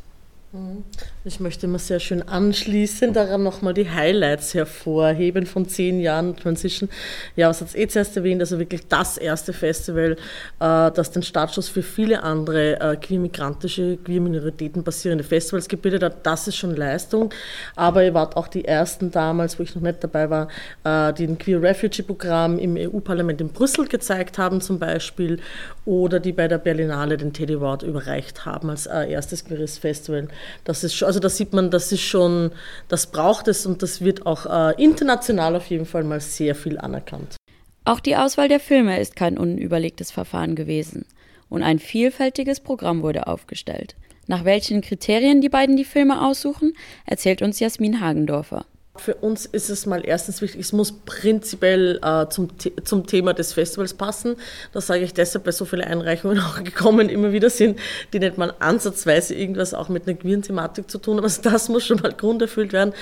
Mhm. 0.54 0.84
Ich 1.24 1.40
möchte 1.40 1.64
immer 1.64 1.78
sehr 1.78 1.98
schön 1.98 2.20
anschließend 2.28 3.16
daran 3.16 3.42
nochmal 3.42 3.72
die 3.72 3.88
Highlights 3.88 4.52
hervorheben 4.52 5.46
von 5.46 5.66
zehn 5.66 5.98
Jahren 5.98 6.36
Transition. 6.36 6.90
Ja, 7.36 7.48
was 7.48 7.62
hat 7.62 7.68
es 7.68 7.74
eh 7.74 7.88
zuerst 7.88 8.18
erwähnt, 8.18 8.42
also 8.42 8.58
wirklich 8.58 8.86
das 8.86 9.16
erste 9.16 9.54
Festival, 9.54 10.12
äh, 10.60 10.90
das 10.90 11.10
den 11.10 11.22
Startschuss 11.22 11.70
für 11.70 11.82
viele 11.82 12.22
andere 12.22 12.78
äh, 12.80 12.96
queer-migrantische, 12.96 13.96
queer-minoritäten 14.04 14.82
basierende 14.82 15.24
Festivals 15.24 15.68
gebildet 15.68 16.02
hat. 16.02 16.26
Das 16.26 16.46
ist 16.46 16.56
schon 16.56 16.76
Leistung. 16.76 17.32
Aber 17.74 18.04
ihr 18.04 18.12
wart 18.12 18.36
auch 18.36 18.48
die 18.48 18.66
ersten 18.66 19.10
damals, 19.10 19.58
wo 19.58 19.62
ich 19.62 19.74
noch 19.74 19.82
nicht 19.82 20.04
dabei 20.04 20.28
war, 20.28 20.48
äh, 20.84 21.14
die 21.14 21.24
ein 21.24 21.38
Queer 21.38 21.62
Refugee-Programm 21.62 22.58
im 22.58 22.76
EU-Parlament 22.76 23.40
in 23.40 23.48
Brüssel 23.48 23.88
gezeigt 23.88 24.36
haben 24.36 24.60
zum 24.60 24.78
Beispiel 24.78 25.40
oder 25.86 26.20
die 26.20 26.32
bei 26.32 26.46
der 26.46 26.58
Berlinale 26.58 27.16
den 27.16 27.32
Teddy 27.32 27.54
Award 27.54 27.84
überreicht 27.84 28.44
haben 28.44 28.68
als 28.68 28.84
erstes 28.84 29.46
queeres 29.46 29.78
Festival. 29.78 30.28
Das 30.64 30.84
ist, 30.84 31.02
also 31.02 31.20
da 31.20 31.28
sieht 31.28 31.52
man, 31.52 31.70
das 31.70 31.92
ist 31.92 32.02
schon, 32.02 32.52
das 32.88 33.06
braucht 33.06 33.48
es 33.48 33.66
und 33.66 33.82
das 33.82 34.00
wird 34.00 34.26
auch 34.26 34.46
äh, 34.46 34.82
international 34.82 35.56
auf 35.56 35.66
jeden 35.66 35.86
Fall 35.86 36.04
mal 36.04 36.20
sehr 36.20 36.54
viel 36.54 36.78
anerkannt. 36.78 37.36
Auch 37.84 38.00
die 38.00 38.16
Auswahl 38.16 38.48
der 38.48 38.60
Filme 38.60 39.00
ist 39.00 39.16
kein 39.16 39.36
unüberlegtes 39.38 40.10
Verfahren 40.12 40.54
gewesen 40.54 41.04
und 41.48 41.62
ein 41.62 41.78
vielfältiges 41.78 42.60
Programm 42.60 43.02
wurde 43.02 43.26
aufgestellt. 43.26 43.96
Nach 44.26 44.44
welchen 44.44 44.82
Kriterien 44.82 45.40
die 45.40 45.48
beiden 45.48 45.76
die 45.76 45.84
Filme 45.84 46.24
aussuchen, 46.24 46.74
erzählt 47.06 47.42
uns 47.42 47.58
Jasmin 47.58 48.00
Hagendorfer. 48.00 48.64
Für 48.96 49.14
uns 49.14 49.46
ist 49.46 49.70
es 49.70 49.86
mal 49.86 50.02
erstens 50.04 50.42
wichtig, 50.42 50.60
es 50.60 50.74
muss 50.74 50.92
prinzipiell 50.92 51.98
äh, 52.02 52.28
zum, 52.28 52.50
zum 52.84 53.06
Thema 53.06 53.32
des 53.32 53.54
Festivals 53.54 53.94
passen. 53.94 54.36
Das 54.74 54.86
sage 54.86 55.02
ich 55.02 55.14
deshalb, 55.14 55.46
weil 55.46 55.54
so 55.54 55.64
viele 55.64 55.86
Einreichungen 55.86 56.38
auch 56.40 56.62
gekommen 56.62 57.08
immer 57.08 57.32
wieder 57.32 57.48
sind, 57.48 57.78
die 58.12 58.18
nicht 58.18 58.36
mal 58.36 58.52
ansatzweise 58.58 59.34
irgendwas 59.34 59.72
auch 59.72 59.88
mit 59.88 60.06
einer 60.06 60.18
queeren 60.18 60.42
Thematik 60.42 60.90
zu 60.90 60.98
tun 60.98 61.16
haben. 61.16 61.24
Also 61.24 61.40
das 61.40 61.70
muss 61.70 61.86
schon 61.86 62.00
mal 62.00 62.12
grunderfüllt 62.12 62.74
werden. 62.74 62.92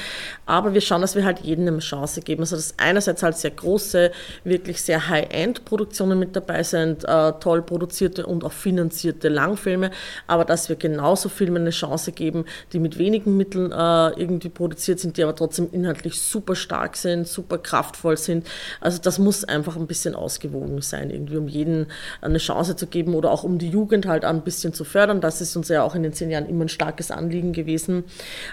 Aber 0.46 0.74
wir 0.74 0.80
schauen, 0.80 1.00
dass 1.00 1.16
wir 1.16 1.24
halt 1.24 1.40
jedem 1.40 1.66
eine 1.66 1.80
Chance 1.80 2.20
geben. 2.20 2.42
Also 2.42 2.54
dass 2.54 2.74
einerseits 2.76 3.24
halt 3.24 3.36
sehr 3.36 3.50
große, 3.50 4.12
wirklich 4.44 4.82
sehr 4.82 5.08
High-End-Produktionen 5.08 6.20
mit 6.20 6.36
dabei 6.36 6.62
sind, 6.62 7.02
äh, 7.02 7.32
toll 7.40 7.62
produzierte 7.62 8.26
und 8.26 8.44
auch 8.44 8.52
finanzierte 8.52 9.28
Langfilme, 9.28 9.90
aber 10.28 10.44
dass 10.44 10.68
wir 10.68 10.76
genauso 10.76 11.28
Filmen 11.28 11.62
eine 11.62 11.70
Chance 11.70 12.12
geben, 12.12 12.44
die 12.72 12.78
mit 12.78 12.96
wenigen 12.96 13.36
Mitteln 13.36 13.72
äh, 13.72 14.20
irgendwie 14.20 14.50
produziert 14.50 15.00
sind, 15.00 15.16
die 15.16 15.24
aber 15.24 15.34
trotzdem 15.34 15.68
inhaltlich 15.80 16.20
super 16.20 16.54
stark 16.54 16.96
sind, 16.96 17.26
super 17.26 17.58
kraftvoll 17.58 18.16
sind. 18.16 18.46
Also 18.80 19.00
das 19.00 19.18
muss 19.18 19.44
einfach 19.44 19.76
ein 19.76 19.86
bisschen 19.86 20.14
ausgewogen 20.14 20.80
sein, 20.82 21.10
irgendwie 21.10 21.36
um 21.36 21.48
jeden 21.48 21.86
eine 22.20 22.38
Chance 22.38 22.76
zu 22.76 22.86
geben 22.86 23.14
oder 23.14 23.30
auch 23.30 23.44
um 23.44 23.58
die 23.58 23.70
Jugend 23.70 24.06
halt 24.06 24.24
ein 24.24 24.42
bisschen 24.42 24.72
zu 24.72 24.84
fördern. 24.84 25.20
Das 25.20 25.40
ist 25.40 25.56
uns 25.56 25.68
ja 25.68 25.82
auch 25.82 25.94
in 25.94 26.02
den 26.02 26.12
zehn 26.12 26.30
Jahren 26.30 26.48
immer 26.48 26.64
ein 26.64 26.68
starkes 26.68 27.10
Anliegen 27.10 27.52
gewesen. 27.52 28.04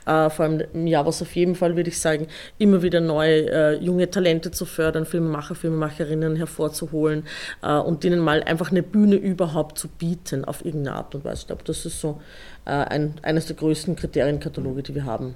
Äh, 0.05 0.29
vor 0.29 0.45
allem 0.45 0.63
im 0.73 0.87
was 0.87 1.21
auf 1.21 1.35
jeden 1.35 1.55
Fall, 1.55 1.75
würde 1.75 1.89
ich 1.89 1.99
sagen, 1.99 2.27
immer 2.57 2.81
wieder 2.81 3.01
neue 3.01 3.51
äh, 3.51 3.75
junge 3.75 4.09
Talente 4.09 4.51
zu 4.51 4.65
fördern, 4.65 5.05
Filmemacher, 5.05 5.53
Filmemacherinnen 5.53 6.35
hervorzuholen 6.35 7.25
äh, 7.61 7.77
und 7.77 8.03
denen 8.03 8.19
mal 8.19 8.43
einfach 8.43 8.71
eine 8.71 8.83
Bühne 8.83 9.15
überhaupt 9.15 9.77
zu 9.77 9.87
bieten 9.87 10.45
auf 10.45 10.65
irgendeine 10.65 10.97
Art 10.97 11.13
und 11.13 11.25
Weise. 11.25 11.41
Ich 11.41 11.47
glaube, 11.47 11.63
das 11.65 11.85
ist 11.85 11.99
so 12.01 12.21
ein, 12.65 13.13
eines 13.21 13.45
der 13.45 13.55
größten 13.55 13.95
Kriterienkataloge, 13.95 14.83
die 14.83 14.93
wir 14.93 15.05
haben. 15.05 15.35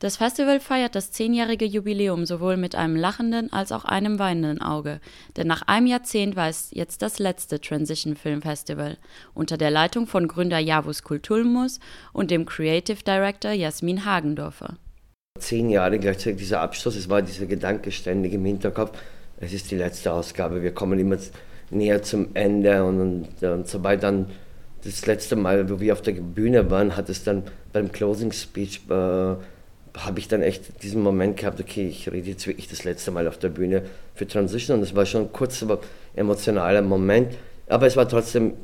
Das 0.00 0.16
Festival 0.16 0.60
feiert 0.60 0.94
das 0.94 1.12
zehnjährige 1.12 1.66
Jubiläum 1.66 2.24
sowohl 2.24 2.56
mit 2.56 2.74
einem 2.74 2.96
lachenden 2.96 3.52
als 3.52 3.70
auch 3.70 3.84
einem 3.84 4.18
weinenden 4.18 4.62
Auge, 4.62 4.98
denn 5.36 5.46
nach 5.46 5.60
einem 5.68 5.86
Jahrzehnt 5.86 6.36
war 6.36 6.48
es 6.48 6.70
jetzt 6.72 7.02
das 7.02 7.18
letzte 7.18 7.60
Transition 7.60 8.16
Film 8.16 8.40
Festival. 8.40 8.96
Unter 9.34 9.58
der 9.58 9.70
Leitung 9.70 10.06
von 10.06 10.26
Gründer 10.26 10.58
Javus 10.58 11.02
Kultulmus 11.02 11.80
und 12.14 12.30
dem 12.30 12.46
Creative 12.46 13.04
Director 13.04 13.52
Jasmin 13.52 14.06
Hagendorfer. 14.06 14.78
Zehn 15.38 15.68
Jahre 15.68 15.98
gleichzeitig 15.98 16.38
dieser 16.38 16.62
Abschluss, 16.62 16.96
es 16.96 17.10
war 17.10 17.20
dieser 17.20 17.44
Gedanke 17.44 17.92
ständig 17.92 18.32
im 18.32 18.46
Hinterkopf, 18.46 18.98
es 19.38 19.52
ist 19.52 19.70
die 19.70 19.76
letzte 19.76 20.14
Ausgabe, 20.14 20.62
wir 20.62 20.72
kommen 20.72 20.98
immer 20.98 21.18
näher 21.68 22.02
zum 22.02 22.28
Ende 22.32 22.84
und, 22.84 23.00
und, 23.02 23.42
und 23.42 23.68
sobald 23.68 24.02
dann 24.02 24.30
das 24.82 25.04
letzte 25.04 25.36
Mal, 25.36 25.68
wo 25.68 25.78
wir 25.78 25.92
auf 25.92 26.00
der 26.00 26.12
Bühne 26.12 26.70
waren, 26.70 26.96
hat 26.96 27.10
es 27.10 27.22
dann 27.22 27.42
beim 27.74 27.92
Closing 27.92 28.32
Speech 28.32 28.80
äh, 28.88 29.34
habe 29.96 30.18
ich 30.18 30.28
dann 30.28 30.42
echt 30.42 30.82
diesen 30.82 31.02
Moment 31.02 31.36
gehabt, 31.36 31.60
okay, 31.60 31.86
ich 31.88 32.10
rede 32.10 32.30
jetzt 32.30 32.46
wirklich 32.46 32.68
das 32.68 32.84
letzte 32.84 33.10
Mal 33.10 33.26
auf 33.28 33.38
der 33.38 33.48
Bühne 33.48 33.82
für 34.14 34.26
Transition 34.26 34.78
und 34.78 34.82
es 34.82 34.94
war 34.94 35.06
schon 35.06 35.22
ein 35.22 35.32
kurzer, 35.32 35.78
emotionaler 36.14 36.82
Moment, 36.82 37.34
aber 37.68 37.86
es 37.86 37.96
war 37.96 38.08
trotzdem, 38.08 38.54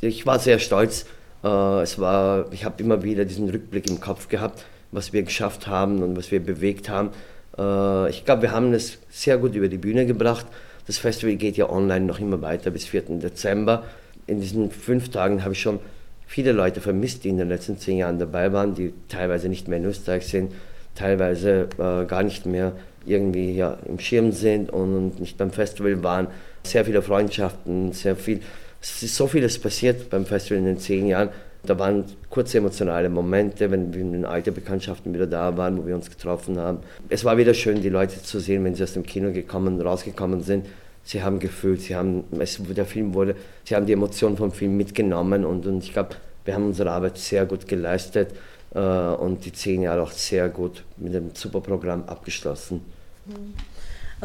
ich 0.00 0.26
war 0.26 0.38
sehr 0.38 0.58
stolz. 0.58 1.06
Äh, 1.44 1.82
es 1.82 1.98
war, 1.98 2.52
ich 2.52 2.64
habe 2.64 2.82
immer 2.82 3.02
wieder 3.02 3.24
diesen 3.24 3.48
Rückblick 3.48 3.88
im 3.88 4.00
Kopf 4.00 4.28
gehabt, 4.28 4.64
was 4.92 5.12
wir 5.12 5.22
geschafft 5.22 5.66
haben 5.66 6.02
und 6.02 6.16
was 6.16 6.30
wir 6.30 6.40
bewegt 6.40 6.88
haben. 6.88 7.10
Äh, 7.56 8.10
ich 8.10 8.24
glaube, 8.24 8.42
wir 8.42 8.52
haben 8.52 8.72
es 8.74 8.98
sehr 9.10 9.38
gut 9.38 9.54
über 9.54 9.68
die 9.68 9.78
Bühne 9.78 10.06
gebracht. 10.06 10.46
Das 10.86 10.98
Festival 10.98 11.36
geht 11.36 11.56
ja 11.56 11.68
online 11.68 12.04
noch 12.04 12.20
immer 12.20 12.40
weiter 12.42 12.70
bis 12.70 12.86
4. 12.86 13.02
Dezember. 13.20 13.84
In 14.26 14.40
diesen 14.40 14.70
fünf 14.70 15.08
Tagen 15.10 15.42
habe 15.42 15.54
ich 15.54 15.60
schon 15.60 15.80
viele 16.26 16.52
Leute 16.52 16.80
vermisst, 16.80 17.24
die 17.24 17.28
in 17.28 17.38
den 17.38 17.48
letzten 17.48 17.78
zehn 17.78 17.98
Jahren 17.98 18.18
dabei 18.18 18.52
waren, 18.52 18.74
die 18.74 18.92
teilweise 19.08 19.48
nicht 19.48 19.68
mehr 19.68 19.78
in 19.78 19.84
Österreich 19.84 20.26
sind, 20.26 20.52
teilweise 20.94 21.68
äh, 21.78 22.04
gar 22.04 22.22
nicht 22.22 22.46
mehr 22.46 22.72
irgendwie 23.06 23.54
ja, 23.54 23.78
im 23.86 23.98
Schirm 23.98 24.32
sind 24.32 24.70
und, 24.70 24.94
und, 24.94 25.20
nicht 25.20 25.38
beim 25.38 25.50
Festival 25.50 26.02
waren. 26.02 26.26
Sehr 26.64 26.84
viele 26.84 27.02
Freundschaften, 27.02 27.92
sehr 27.92 28.16
viel, 28.16 28.40
es 28.82 29.02
ist 29.02 29.14
so 29.14 29.28
vieles 29.28 29.58
passiert 29.58 30.10
beim 30.10 30.26
Festival 30.26 30.58
in 30.58 30.64
den 30.64 30.78
zehn 30.78 31.06
Jahren. 31.06 31.28
Da 31.64 31.78
waren 31.78 32.04
kurze 32.30 32.58
emotionale 32.58 33.08
Momente, 33.08 33.70
wenn, 33.70 33.94
wenn 33.94 34.24
alte 34.24 34.52
Bekanntschaften 34.52 35.12
wieder 35.14 35.26
da 35.26 35.56
waren, 35.56 35.78
wo 35.78 35.86
wir 35.86 35.94
uns 35.94 36.10
getroffen 36.10 36.58
haben. 36.58 36.78
Es 37.08 37.24
war 37.24 37.38
wieder 37.38 37.54
schön, 37.54 37.82
die 37.82 37.88
Leute 37.88 38.22
zu 38.22 38.38
sehen, 38.38 38.64
wenn 38.64 38.74
sie 38.74 38.84
aus 38.84 38.92
dem 38.92 39.04
Kino 39.04 39.32
gekommen, 39.32 39.80
rausgekommen 39.80 40.42
sind. 40.42 40.66
Sie 41.06 41.22
haben 41.22 41.38
gefühlt, 41.38 41.80
sie 41.80 41.94
haben, 41.94 42.24
es, 42.38 42.60
der 42.60 42.84
Film 42.84 43.14
wurde, 43.14 43.36
sie 43.64 43.74
haben 43.74 43.86
die 43.86 43.92
Emotionen 43.92 44.36
vom 44.36 44.52
Film 44.52 44.76
mitgenommen 44.76 45.44
und, 45.44 45.64
und 45.64 45.82
ich 45.82 45.92
glaube, 45.92 46.16
wir 46.44 46.54
haben 46.54 46.66
unsere 46.66 46.90
Arbeit 46.90 47.16
sehr 47.16 47.46
gut 47.46 47.66
geleistet 47.66 48.32
äh, 48.74 48.80
und 48.80 49.44
die 49.44 49.52
zehn 49.52 49.82
Jahre 49.82 50.02
auch 50.02 50.10
sehr 50.10 50.48
gut 50.48 50.84
mit 50.96 51.14
dem 51.14 51.30
Superprogramm 51.34 52.04
abgeschlossen. 52.06 52.82
Mhm. 53.24 53.54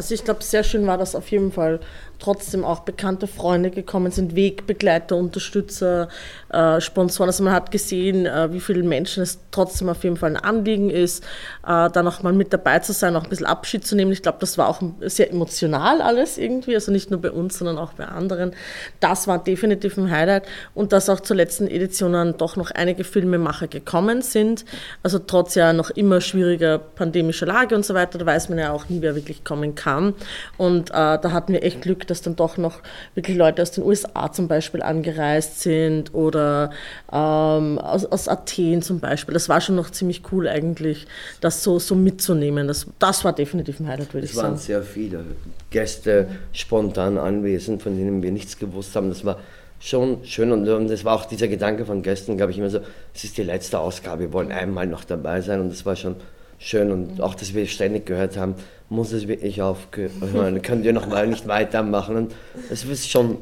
Also 0.01 0.15
ich 0.15 0.23
glaube, 0.23 0.41
sehr 0.41 0.63
schön 0.63 0.87
war 0.87 0.97
das 0.97 1.13
auf 1.13 1.29
jeden 1.29 1.51
Fall. 1.51 1.79
Trotzdem 2.17 2.63
auch 2.63 2.79
bekannte 2.79 3.27
Freunde 3.27 3.69
gekommen 3.69 4.11
sind, 4.11 4.35
Wegbegleiter, 4.35 5.15
Unterstützer, 5.15 6.07
äh, 6.49 6.81
Sponsoren. 6.81 7.29
Also 7.29 7.43
man 7.43 7.53
hat 7.53 7.69
gesehen, 7.69 8.25
äh, 8.25 8.51
wie 8.51 8.59
vielen 8.59 8.87
Menschen 8.87 9.21
es 9.21 9.39
trotzdem 9.51 9.89
auf 9.89 10.03
jeden 10.03 10.17
Fall 10.17 10.35
ein 10.35 10.43
Anliegen 10.43 10.89
ist, 10.89 11.23
äh, 11.67 11.89
da 11.89 12.01
noch 12.01 12.23
mal 12.23 12.33
mit 12.33 12.51
dabei 12.51 12.79
zu 12.79 12.93
sein, 12.93 13.15
auch 13.15 13.23
ein 13.23 13.29
bisschen 13.29 13.45
Abschied 13.45 13.85
zu 13.85 13.95
nehmen. 13.95 14.11
Ich 14.11 14.23
glaube, 14.23 14.37
das 14.39 14.57
war 14.57 14.69
auch 14.69 14.81
sehr 15.01 15.29
emotional 15.29 16.01
alles 16.01 16.39
irgendwie, 16.39 16.73
also 16.73 16.91
nicht 16.91 17.11
nur 17.11 17.21
bei 17.21 17.31
uns, 17.31 17.59
sondern 17.59 17.77
auch 17.77 17.93
bei 17.93 18.05
anderen. 18.05 18.53
Das 18.99 19.27
war 19.27 19.43
definitiv 19.43 19.97
ein 19.97 20.09
Highlight 20.09 20.47
und 20.73 20.93
dass 20.93 21.09
auch 21.09 21.19
zur 21.19 21.35
letzten 21.35 21.67
Edition 21.67 22.13
dann 22.13 22.37
doch 22.37 22.55
noch 22.55 22.71
einige 22.71 23.03
Filmemacher 23.03 23.67
gekommen 23.67 24.23
sind. 24.23 24.65
Also 25.03 25.19
trotz 25.19 25.53
ja 25.55 25.73
noch 25.73 25.91
immer 25.91 26.21
schwieriger 26.21 26.79
pandemischer 26.79 27.45
Lage 27.45 27.75
und 27.75 27.85
so 27.85 27.93
weiter, 27.93 28.17
da 28.17 28.25
weiß 28.25 28.49
man 28.49 28.57
ja 28.57 28.71
auch 28.71 28.89
nie, 28.89 29.01
wer 29.01 29.15
wirklich 29.15 29.43
kommen 29.43 29.75
kann 29.75 29.90
kam. 29.91 30.13
Und 30.57 30.89
äh, 30.89 30.93
da 30.93 31.31
hatten 31.31 31.53
wir 31.53 31.63
echt 31.63 31.81
Glück, 31.81 32.07
dass 32.07 32.21
dann 32.21 32.35
doch 32.35 32.57
noch 32.57 32.79
wirklich 33.15 33.37
Leute 33.37 33.61
aus 33.61 33.71
den 33.71 33.83
USA 33.83 34.31
zum 34.31 34.47
Beispiel 34.47 34.81
angereist 34.81 35.61
sind 35.61 36.13
oder 36.13 36.71
ähm, 37.11 37.77
aus, 37.79 38.05
aus 38.05 38.27
Athen 38.27 38.81
zum 38.81 38.99
Beispiel. 38.99 39.33
Das 39.33 39.49
war 39.49 39.61
schon 39.61 39.75
noch 39.75 39.89
ziemlich 39.89 40.23
cool 40.31 40.47
eigentlich, 40.47 41.07
das 41.41 41.63
so, 41.63 41.79
so 41.79 41.95
mitzunehmen. 41.95 42.67
Das, 42.67 42.87
das 42.99 43.23
war 43.23 43.33
definitiv 43.33 43.79
ein 43.79 43.87
Highlight, 43.87 44.13
würde 44.13 44.25
ich 44.25 44.33
sagen. 44.33 44.55
Es 44.55 44.69
waren 44.69 44.83
sehr 44.83 44.83
viele 44.83 45.25
Gäste 45.69 46.27
spontan 46.53 47.17
anwesend, 47.17 47.81
von 47.81 47.97
denen 47.97 48.21
wir 48.23 48.31
nichts 48.31 48.57
gewusst 48.57 48.95
haben. 48.95 49.09
Das 49.09 49.25
war 49.25 49.37
schon 49.79 50.23
schön 50.25 50.51
und, 50.51 50.67
und 50.69 50.91
es 50.91 51.03
war 51.03 51.15
auch 51.15 51.25
dieser 51.25 51.47
Gedanke 51.47 51.85
von 51.85 52.03
Gästen, 52.03 52.37
glaube 52.37 52.51
ich, 52.51 52.59
immer 52.59 52.69
so, 52.69 52.79
es 53.15 53.23
ist 53.23 53.37
die 53.37 53.43
letzte 53.43 53.79
Ausgabe, 53.79 54.21
wir 54.21 54.33
wollen 54.33 54.51
einmal 54.51 54.85
noch 54.85 55.03
dabei 55.03 55.41
sein 55.41 55.59
und 55.59 55.71
das 55.71 55.87
war 55.87 55.95
schon 55.95 56.17
schön 56.61 56.91
und 56.91 57.21
auch, 57.21 57.35
dass 57.35 57.53
wir 57.53 57.65
ständig 57.67 58.05
gehört 58.05 58.37
haben, 58.37 58.55
muss 58.89 59.11
es 59.11 59.27
wirklich 59.27 59.61
aufhören, 59.61 60.61
könnt 60.61 60.85
ihr 60.85 60.93
noch 60.93 61.07
mal 61.07 61.27
nicht 61.27 61.47
weitermachen. 61.47 62.15
Und 62.15 62.35
es 62.69 62.85
ist 62.85 63.09
schon 63.09 63.37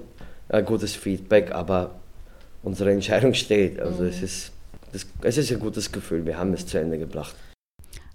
ein 0.47 0.65
gutes 0.65 0.95
Feedback, 0.95 1.51
aber 1.51 1.91
unsere 2.63 2.91
Entscheidung 2.91 3.33
steht. 3.33 3.79
Also 3.79 4.05
es, 4.05 4.21
ist, 4.21 4.51
das, 4.93 5.05
es 5.21 5.37
ist 5.37 5.51
ein 5.51 5.59
gutes 5.59 5.91
Gefühl, 5.91 6.25
wir 6.25 6.37
haben 6.37 6.53
es 6.53 6.65
zu 6.65 6.79
Ende 6.79 6.97
gebracht. 6.97 7.35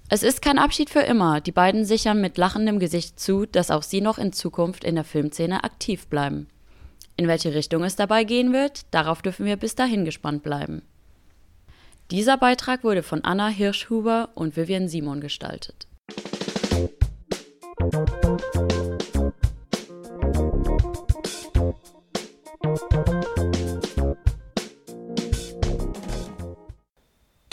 Es 0.09 0.23
ist 0.23 0.43
kein 0.43 0.59
Abschied 0.59 0.91
für 0.91 1.01
immer. 1.01 1.41
Die 1.41 1.53
beiden 1.53 1.85
sichern 1.85 2.21
mit 2.21 2.39
lachendem 2.39 2.79
Gesicht 2.79 3.19
zu, 3.19 3.47
dass 3.47 3.71
auch 3.71 3.83
sie 3.83 4.01
noch 4.01 4.19
in 4.19 4.33
Zukunft 4.33 4.85
in 4.85 4.95
der 4.95 5.05
Filmszene 5.05 5.65
aktiv 5.65 6.07
bleiben. 6.07 6.49
In 7.17 7.29
welche 7.29 7.55
Richtung 7.55 7.85
es 7.85 7.97
dabei 7.97 8.25
gehen 8.25 8.53
wird, 8.53 8.83
darauf 8.91 9.23
dürfen 9.23 9.47
wir 9.47 9.57
bis 9.57 9.75
dahin 9.75 10.05
gespannt 10.05 10.43
bleiben. 10.43 10.83
Dieser 12.11 12.37
Beitrag 12.37 12.85
wurde 12.85 13.03
von 13.03 13.25
Anna 13.25 13.49
Hirschhuber 13.49 14.29
und 14.35 14.57
Vivian 14.57 14.89
Simon 14.89 15.21
gestaltet. 15.21 15.87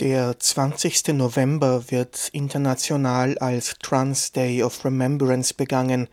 Der 0.00 0.38
20. 0.38 1.08
November 1.14 1.90
wird 1.90 2.28
international 2.32 3.38
als 3.38 3.76
Trans 3.80 4.32
Day 4.32 4.62
of 4.62 4.84
Remembrance 4.84 5.54
begangen. 5.54 6.08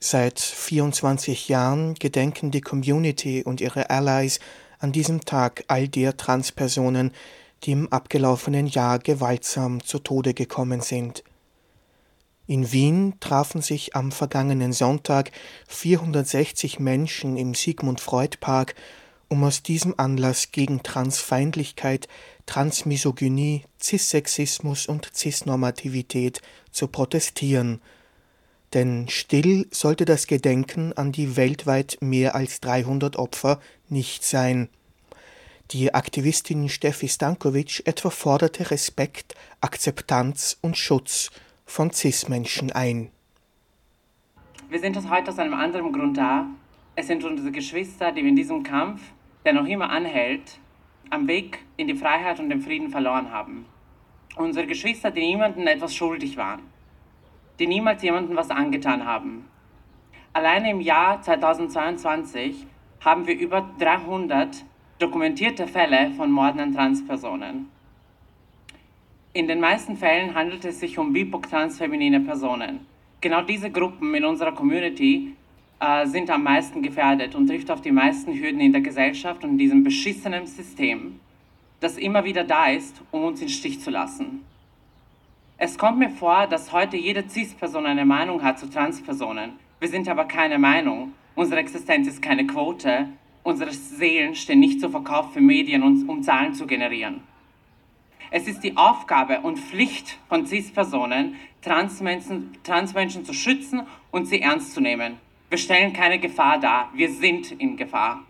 Seit 0.00 0.40
24 0.40 1.48
Jahren 1.48 1.94
gedenken 1.94 2.50
die 2.50 2.62
Community 2.62 3.44
und 3.44 3.60
ihre 3.60 3.90
Allies 3.90 4.40
an 4.80 4.90
diesem 4.90 5.20
Tag 5.20 5.64
all 5.68 5.86
der 5.86 6.16
Transpersonen, 6.16 7.12
die 7.64 7.72
im 7.72 7.92
abgelaufenen 7.92 8.66
Jahr 8.66 8.98
gewaltsam 8.98 9.82
zu 9.82 9.98
Tode 9.98 10.34
gekommen 10.34 10.80
sind. 10.80 11.24
In 12.46 12.72
Wien 12.72 13.14
trafen 13.20 13.62
sich 13.62 13.94
am 13.94 14.10
vergangenen 14.10 14.72
Sonntag 14.72 15.30
460 15.68 16.80
Menschen 16.80 17.36
im 17.36 17.54
Sigmund 17.54 18.00
Freud 18.00 18.38
Park, 18.40 18.74
um 19.28 19.44
aus 19.44 19.62
diesem 19.62 19.94
Anlass 19.96 20.50
gegen 20.50 20.82
Transfeindlichkeit, 20.82 22.08
Transmisogynie, 22.46 23.62
Cissexismus 23.80 24.86
und 24.86 25.10
Cisnormativität 25.14 26.42
zu 26.72 26.88
protestieren. 26.88 27.80
Denn 28.74 29.08
still 29.08 29.68
sollte 29.70 30.04
das 30.04 30.26
Gedenken 30.26 30.92
an 30.92 31.12
die 31.12 31.36
weltweit 31.36 31.98
mehr 32.00 32.34
als 32.34 32.60
300 32.60 33.14
Opfer 33.16 33.60
nicht 33.88 34.24
sein. 34.24 34.68
Die 35.72 35.94
Aktivistin 35.94 36.68
Steffi 36.68 37.06
Stankovic 37.06 37.86
etwa 37.86 38.10
forderte 38.10 38.72
Respekt, 38.72 39.36
Akzeptanz 39.60 40.58
und 40.62 40.76
Schutz 40.76 41.30
von 41.64 41.92
CIS-Menschen 41.92 42.72
ein. 42.72 43.12
Wir 44.68 44.80
sind 44.80 44.96
heute 45.08 45.30
aus 45.30 45.38
einem 45.38 45.54
anderen 45.54 45.92
Grund 45.92 46.16
da. 46.16 46.46
Es 46.96 47.06
sind 47.06 47.22
unsere 47.22 47.52
Geschwister, 47.52 48.10
die 48.10 48.22
wir 48.22 48.30
in 48.30 48.34
diesem 48.34 48.64
Kampf, 48.64 49.00
der 49.44 49.52
noch 49.52 49.64
immer 49.64 49.90
anhält, 49.90 50.58
am 51.08 51.28
Weg 51.28 51.60
in 51.76 51.86
die 51.86 51.94
Freiheit 51.94 52.40
und 52.40 52.50
den 52.50 52.62
Frieden 52.62 52.90
verloren 52.90 53.30
haben. 53.30 53.64
Unsere 54.34 54.66
Geschwister, 54.66 55.12
die 55.12 55.20
niemandem 55.20 55.68
etwas 55.68 55.94
schuldig 55.94 56.36
waren, 56.36 56.62
die 57.60 57.68
niemals 57.68 58.02
jemandem 58.02 58.34
was 58.34 58.50
angetan 58.50 59.06
haben. 59.06 59.44
Alleine 60.32 60.68
im 60.68 60.80
Jahr 60.80 61.22
2022 61.22 62.66
haben 63.04 63.28
wir 63.28 63.38
über 63.38 63.70
300 63.78 64.64
dokumentierte 65.00 65.66
Fälle 65.66 66.10
von 66.12 66.30
Morden 66.30 66.60
an 66.60 66.74
Transpersonen. 66.74 67.68
In 69.32 69.48
den 69.48 69.58
meisten 69.58 69.96
Fällen 69.96 70.34
handelt 70.34 70.64
es 70.64 70.80
sich 70.80 70.98
um 70.98 71.12
BIPOC-transfeminine 71.12 72.20
Personen. 72.20 72.80
Genau 73.22 73.40
diese 73.40 73.70
Gruppen 73.70 74.14
in 74.14 74.24
unserer 74.24 74.52
Community 74.52 75.34
äh, 75.80 76.06
sind 76.06 76.28
am 76.28 76.42
meisten 76.42 76.82
gefährdet 76.82 77.34
und 77.34 77.46
trifft 77.46 77.70
auf 77.70 77.80
die 77.80 77.92
meisten 77.92 78.34
Hürden 78.34 78.60
in 78.60 78.72
der 78.72 78.82
Gesellschaft 78.82 79.42
und 79.42 79.52
in 79.52 79.58
diesem 79.58 79.84
beschissenen 79.84 80.46
System, 80.46 81.18
das 81.80 81.96
immer 81.96 82.24
wieder 82.24 82.44
da 82.44 82.66
ist, 82.68 83.00
um 83.10 83.24
uns 83.24 83.40
in 83.40 83.48
Stich 83.48 83.80
zu 83.80 83.90
lassen. 83.90 84.44
Es 85.56 85.78
kommt 85.78 85.98
mir 85.98 86.10
vor, 86.10 86.46
dass 86.46 86.72
heute 86.72 86.98
jede 86.98 87.26
CIS-Person 87.26 87.86
eine 87.86 88.04
Meinung 88.04 88.42
hat 88.42 88.58
zu 88.58 88.68
Transpersonen. 88.68 89.52
Wir 89.78 89.88
sind 89.88 90.08
aber 90.08 90.26
keine 90.26 90.58
Meinung. 90.58 91.12
Unsere 91.34 91.60
Existenz 91.60 92.06
ist 92.06 92.20
keine 92.20 92.46
Quote 92.46 93.08
Unsere 93.42 93.72
Seelen 93.72 94.34
stehen 94.34 94.60
nicht 94.60 94.80
zur 94.80 94.90
Verkauf 94.90 95.32
für 95.32 95.40
Medien, 95.40 95.82
um 95.82 96.22
Zahlen 96.22 96.54
zu 96.54 96.66
generieren. 96.66 97.22
Es 98.30 98.46
ist 98.46 98.60
die 98.60 98.76
Aufgabe 98.76 99.40
und 99.40 99.58
Pflicht 99.58 100.18
von 100.28 100.46
CIS-Personen, 100.46 101.34
Transmenschen, 101.62 102.56
Transmenschen 102.62 103.24
zu 103.24 103.32
schützen 103.32 103.82
und 104.12 104.26
sie 104.26 104.40
ernst 104.40 104.72
zu 104.72 104.80
nehmen. 104.80 105.16
Wir 105.48 105.58
stellen 105.58 105.92
keine 105.92 106.20
Gefahr 106.20 106.60
dar, 106.60 106.90
wir 106.94 107.10
sind 107.10 107.50
in 107.52 107.76
Gefahr. 107.76 108.22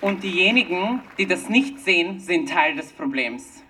Und 0.00 0.22
diejenigen, 0.22 1.00
die 1.18 1.26
das 1.26 1.48
nicht 1.48 1.80
sehen, 1.80 2.20
sind 2.20 2.50
Teil 2.50 2.76
des 2.76 2.92
Problems. 2.92 3.64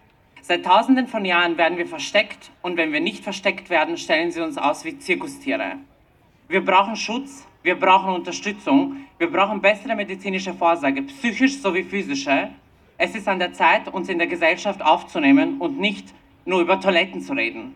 Seit 0.46 0.66
tausenden 0.66 1.07
von 1.07 1.24
Jahren 1.24 1.57
werden 1.57 1.78
wir 1.78 1.87
versteckt 1.87 2.50
und 2.61 2.76
wenn 2.76 2.92
wir 2.92 3.00
nicht 3.00 3.24
versteckt 3.24 3.70
werden, 3.70 3.96
stellen 3.96 4.30
sie 4.30 4.42
uns 4.42 4.59
aus 4.59 4.85
wie 4.85 4.98
Zirkustiere. 4.98 5.76
Wir 6.48 6.62
brauchen 6.62 6.96
Schutz, 6.96 7.46
wir 7.62 7.80
brauchen 7.80 8.12
Unterstützung, 8.12 9.07
wir 9.16 9.33
brauchen 9.33 9.62
bessere 9.62 9.96
medizinische 9.96 10.52
Vorsorge, 10.52 11.00
psychisch 11.00 11.62
sowie 11.62 11.83
physische. 11.83 12.50
Es 12.98 13.14
ist 13.14 13.26
an 13.26 13.38
der 13.38 13.54
Zeit, 13.54 13.88
uns 13.88 14.11
in 14.11 14.18
der 14.18 14.26
Gesellschaft 14.26 14.83
aufzunehmen 14.83 15.62
und 15.62 15.80
nicht 15.80 16.12
nur 16.44 16.61
über 16.61 16.78
Toiletten 16.78 17.22
zu 17.22 17.33
reden. 17.33 17.74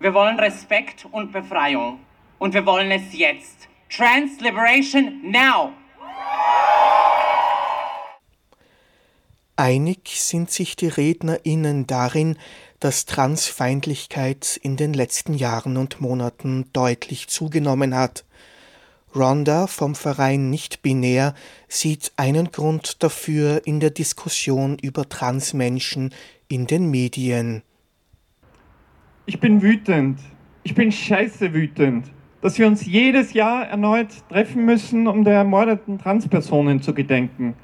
Wir 0.00 0.12
wollen 0.14 0.40
Respekt 0.40 1.06
und 1.12 1.30
Befreiung 1.30 2.00
und 2.40 2.54
wir 2.54 2.66
wollen 2.66 2.90
es 2.90 3.16
jetzt. 3.16 3.68
Trans 3.88 4.40
Liberation 4.40 5.20
now! 5.30 5.72
Einig 9.56 10.08
sind 10.14 10.50
sich 10.50 10.76
die 10.76 10.88
RednerInnen 10.88 11.86
darin, 11.86 12.36
dass 12.80 13.04
Transfeindlichkeit 13.04 14.58
in 14.62 14.76
den 14.76 14.94
letzten 14.94 15.34
Jahren 15.34 15.76
und 15.76 16.00
Monaten 16.00 16.66
deutlich 16.72 17.28
zugenommen 17.28 17.94
hat. 17.94 18.24
Rhonda 19.14 19.66
vom 19.66 19.94
Verein 19.94 20.48
Nicht 20.48 20.80
Binär 20.80 21.34
sieht 21.68 22.12
einen 22.16 22.50
Grund 22.50 23.02
dafür 23.02 23.60
in 23.66 23.78
der 23.78 23.90
Diskussion 23.90 24.78
über 24.80 25.06
Transmenschen 25.06 26.14
in 26.48 26.66
den 26.66 26.90
Medien. 26.90 27.62
Ich 29.26 29.38
bin 29.38 29.60
wütend. 29.60 30.18
Ich 30.62 30.74
bin 30.74 30.90
scheiße 30.90 31.52
wütend, 31.52 32.06
dass 32.40 32.58
wir 32.58 32.66
uns 32.66 32.86
jedes 32.86 33.34
Jahr 33.34 33.66
erneut 33.66 34.08
treffen 34.30 34.64
müssen, 34.64 35.06
um 35.06 35.24
der 35.24 35.34
ermordeten 35.34 35.98
Transpersonen 35.98 36.80
zu 36.80 36.94
gedenken 36.94 37.54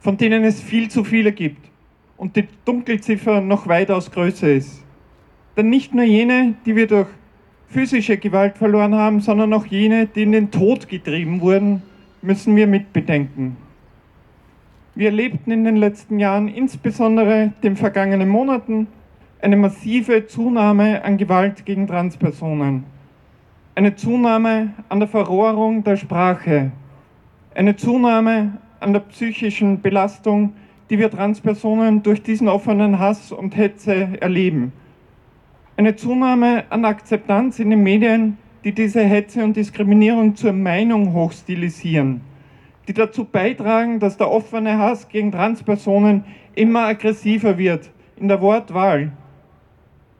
von 0.00 0.16
denen 0.16 0.44
es 0.44 0.60
viel 0.60 0.88
zu 0.88 1.04
viele 1.04 1.32
gibt 1.32 1.70
und 2.16 2.36
die 2.36 2.48
Dunkelziffer 2.64 3.40
noch 3.40 3.66
weitaus 3.66 4.10
größer 4.10 4.50
ist. 4.50 4.84
Denn 5.56 5.70
nicht 5.70 5.94
nur 5.94 6.04
jene, 6.04 6.54
die 6.66 6.74
wir 6.76 6.86
durch 6.86 7.08
physische 7.68 8.16
Gewalt 8.16 8.58
verloren 8.58 8.94
haben, 8.94 9.20
sondern 9.20 9.52
auch 9.52 9.66
jene, 9.66 10.06
die 10.06 10.22
in 10.22 10.32
den 10.32 10.50
Tod 10.50 10.88
getrieben 10.88 11.40
wurden, 11.40 11.82
müssen 12.22 12.56
wir 12.56 12.66
mitbedenken. 12.66 13.56
Wir 14.94 15.06
erlebten 15.06 15.50
in 15.50 15.64
den 15.64 15.76
letzten 15.76 16.18
Jahren, 16.18 16.48
insbesondere 16.48 17.52
den 17.62 17.76
vergangenen 17.76 18.28
Monaten, 18.28 18.88
eine 19.40 19.56
massive 19.56 20.26
Zunahme 20.26 21.04
an 21.04 21.16
Gewalt 21.16 21.64
gegen 21.64 21.86
Transpersonen, 21.86 22.84
eine 23.74 23.94
Zunahme 23.94 24.74
an 24.88 24.98
der 24.98 25.08
Verrohrung 25.08 25.84
der 25.84 25.96
Sprache, 25.96 26.72
eine 27.54 27.76
Zunahme 27.76 28.58
an 28.80 28.92
der 28.92 29.00
psychischen 29.00 29.80
Belastung, 29.80 30.54
die 30.88 30.98
wir 30.98 31.10
Transpersonen 31.10 32.02
durch 32.02 32.22
diesen 32.22 32.48
offenen 32.48 32.98
Hass 32.98 33.30
und 33.30 33.56
Hetze 33.56 34.20
erleben. 34.20 34.72
Eine 35.76 35.96
Zunahme 35.96 36.64
an 36.70 36.84
Akzeptanz 36.84 37.58
in 37.58 37.70
den 37.70 37.82
Medien, 37.82 38.38
die 38.64 38.72
diese 38.72 39.02
Hetze 39.02 39.44
und 39.44 39.56
Diskriminierung 39.56 40.34
zur 40.34 40.52
Meinung 40.52 41.12
hochstilisieren, 41.12 42.20
die 42.88 42.92
dazu 42.92 43.24
beitragen, 43.24 44.00
dass 44.00 44.16
der 44.16 44.30
offene 44.30 44.78
Hass 44.78 45.08
gegen 45.08 45.32
Transpersonen 45.32 46.24
immer 46.54 46.86
aggressiver 46.86 47.56
wird 47.56 47.90
in 48.16 48.28
der 48.28 48.40
Wortwahl, 48.40 49.12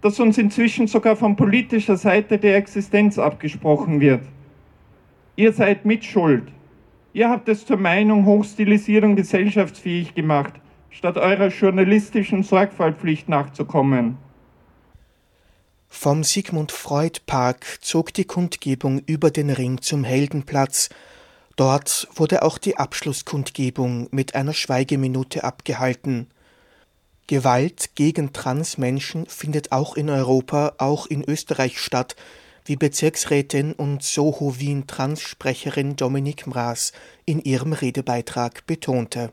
dass 0.00 0.20
uns 0.20 0.38
inzwischen 0.38 0.86
sogar 0.86 1.16
von 1.16 1.36
politischer 1.36 1.96
Seite 1.96 2.38
der 2.38 2.56
Existenz 2.56 3.18
abgesprochen 3.18 4.00
wird. 4.00 4.22
Ihr 5.36 5.52
seid 5.52 5.84
mitschuld. 5.84 6.44
Ihr 7.12 7.28
habt 7.28 7.48
es 7.48 7.66
zur 7.66 7.76
Meinung 7.76 8.24
hochstilisiert 8.24 9.04
und 9.04 9.16
gesellschaftsfähig 9.16 10.14
gemacht, 10.14 10.54
statt 10.90 11.16
eurer 11.16 11.48
journalistischen 11.48 12.42
Sorgfaltpflicht 12.44 13.28
nachzukommen. 13.28 14.16
Vom 15.88 16.22
Sigmund 16.22 16.70
Freud 16.70 17.20
Park 17.26 17.78
zog 17.80 18.14
die 18.14 18.24
Kundgebung 18.24 19.00
über 19.06 19.32
den 19.32 19.50
Ring 19.50 19.82
zum 19.82 20.04
Heldenplatz. 20.04 20.88
Dort 21.56 22.08
wurde 22.14 22.42
auch 22.42 22.58
die 22.58 22.76
Abschlusskundgebung 22.76 24.06
mit 24.12 24.36
einer 24.36 24.54
Schweigeminute 24.54 25.42
abgehalten. 25.42 26.28
Gewalt 27.26 27.90
gegen 27.96 28.32
Transmenschen 28.32 29.26
findet 29.26 29.72
auch 29.72 29.96
in 29.96 30.10
Europa, 30.10 30.74
auch 30.78 31.06
in 31.06 31.22
Österreich 31.28 31.78
statt, 31.80 32.14
wie 32.70 32.76
Bezirksrätin 32.76 33.72
und 33.72 34.04
Soho 34.04 34.60
Wien 34.60 34.86
Transsprecherin 34.86 35.96
Dominique 35.96 36.46
Mraas 36.46 36.92
in 37.26 37.40
ihrem 37.40 37.72
Redebeitrag 37.72 38.64
betonte. 38.64 39.32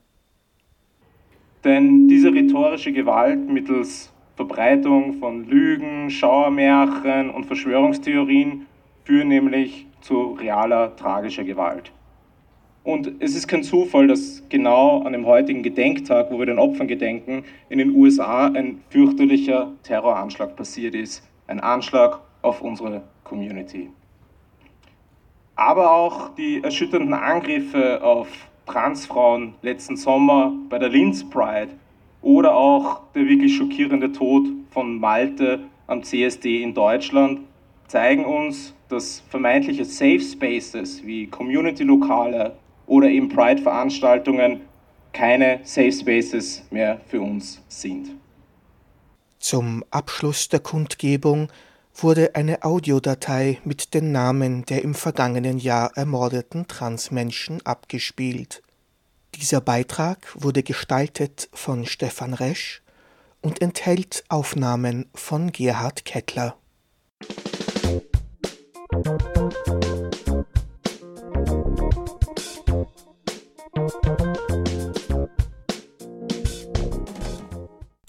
Denn 1.63 2.07
diese 2.07 2.33
rhetorische 2.33 2.91
Gewalt 2.91 3.47
mittels 3.47 4.11
Verbreitung 4.37 5.19
von 5.19 5.47
Lügen, 5.47 6.09
Schauermärchen 6.09 7.29
und 7.29 7.45
Verschwörungstheorien 7.45 8.65
führen 9.03 9.27
nämlich 9.27 9.85
zu 10.01 10.31
realer 10.31 10.95
tragischer 10.95 11.43
Gewalt. 11.43 11.91
Und 12.83 13.11
es 13.19 13.35
ist 13.35 13.47
kein 13.47 13.61
Zufall, 13.61 14.07
dass 14.07 14.41
genau 14.49 15.03
an 15.03 15.13
dem 15.13 15.27
heutigen 15.27 15.61
Gedenktag, 15.61 16.31
wo 16.31 16.39
wir 16.39 16.47
den 16.47 16.57
Opfern 16.57 16.87
gedenken, 16.87 17.43
in 17.69 17.77
den 17.77 17.91
USA 17.91 18.47
ein 18.47 18.81
fürchterlicher 18.89 19.73
Terroranschlag 19.83 20.55
passiert 20.55 20.95
ist. 20.95 21.21
Ein 21.45 21.59
Anschlag 21.59 22.19
auf 22.41 22.61
unsere 22.61 23.03
Community. 23.27 23.89
Aber 25.55 25.91
auch 25.91 26.35
die 26.35 26.63
erschütternden 26.63 27.13
Angriffe 27.13 28.03
auf 28.03 28.27
Transfrauen 28.65 29.55
letzten 29.61 29.97
Sommer 29.97 30.53
bei 30.69 30.77
der 30.77 30.89
Linz 30.89 31.27
Pride 31.27 31.69
oder 32.21 32.55
auch 32.55 33.01
der 33.15 33.25
wirklich 33.27 33.55
schockierende 33.55 34.11
Tod 34.11 34.45
von 34.71 34.99
Malte 34.99 35.61
am 35.87 36.03
CSD 36.03 36.61
in 36.61 36.73
Deutschland 36.73 37.39
zeigen 37.87 38.25
uns, 38.25 38.73
dass 38.89 39.23
vermeintliche 39.29 39.85
Safe 39.85 40.19
Spaces 40.19 41.05
wie 41.05 41.27
Community-Lokale 41.27 42.57
oder 42.85 43.07
eben 43.07 43.29
Pride-Veranstaltungen 43.29 44.61
keine 45.13 45.61
Safe 45.63 45.91
Spaces 45.91 46.65
mehr 46.69 46.99
für 47.07 47.21
uns 47.21 47.61
sind. 47.67 48.11
Zum 49.39 49.83
Abschluss 49.91 50.49
der 50.49 50.59
Kundgebung 50.59 51.49
wurde 52.03 52.35
eine 52.35 52.63
Audiodatei 52.63 53.59
mit 53.63 53.93
den 53.93 54.11
Namen 54.11 54.65
der 54.65 54.83
im 54.83 54.93
vergangenen 54.93 55.57
Jahr 55.57 55.91
ermordeten 55.95 56.67
Transmenschen 56.67 57.65
abgespielt. 57.65 58.61
Dieser 59.35 59.61
Beitrag 59.61 60.19
wurde 60.35 60.63
gestaltet 60.63 61.49
von 61.53 61.85
Stefan 61.85 62.33
Resch 62.33 62.83
und 63.41 63.61
enthält 63.61 64.23
Aufnahmen 64.29 65.09
von 65.15 65.51
Gerhard 65.51 66.05
Kettler. 66.05 66.57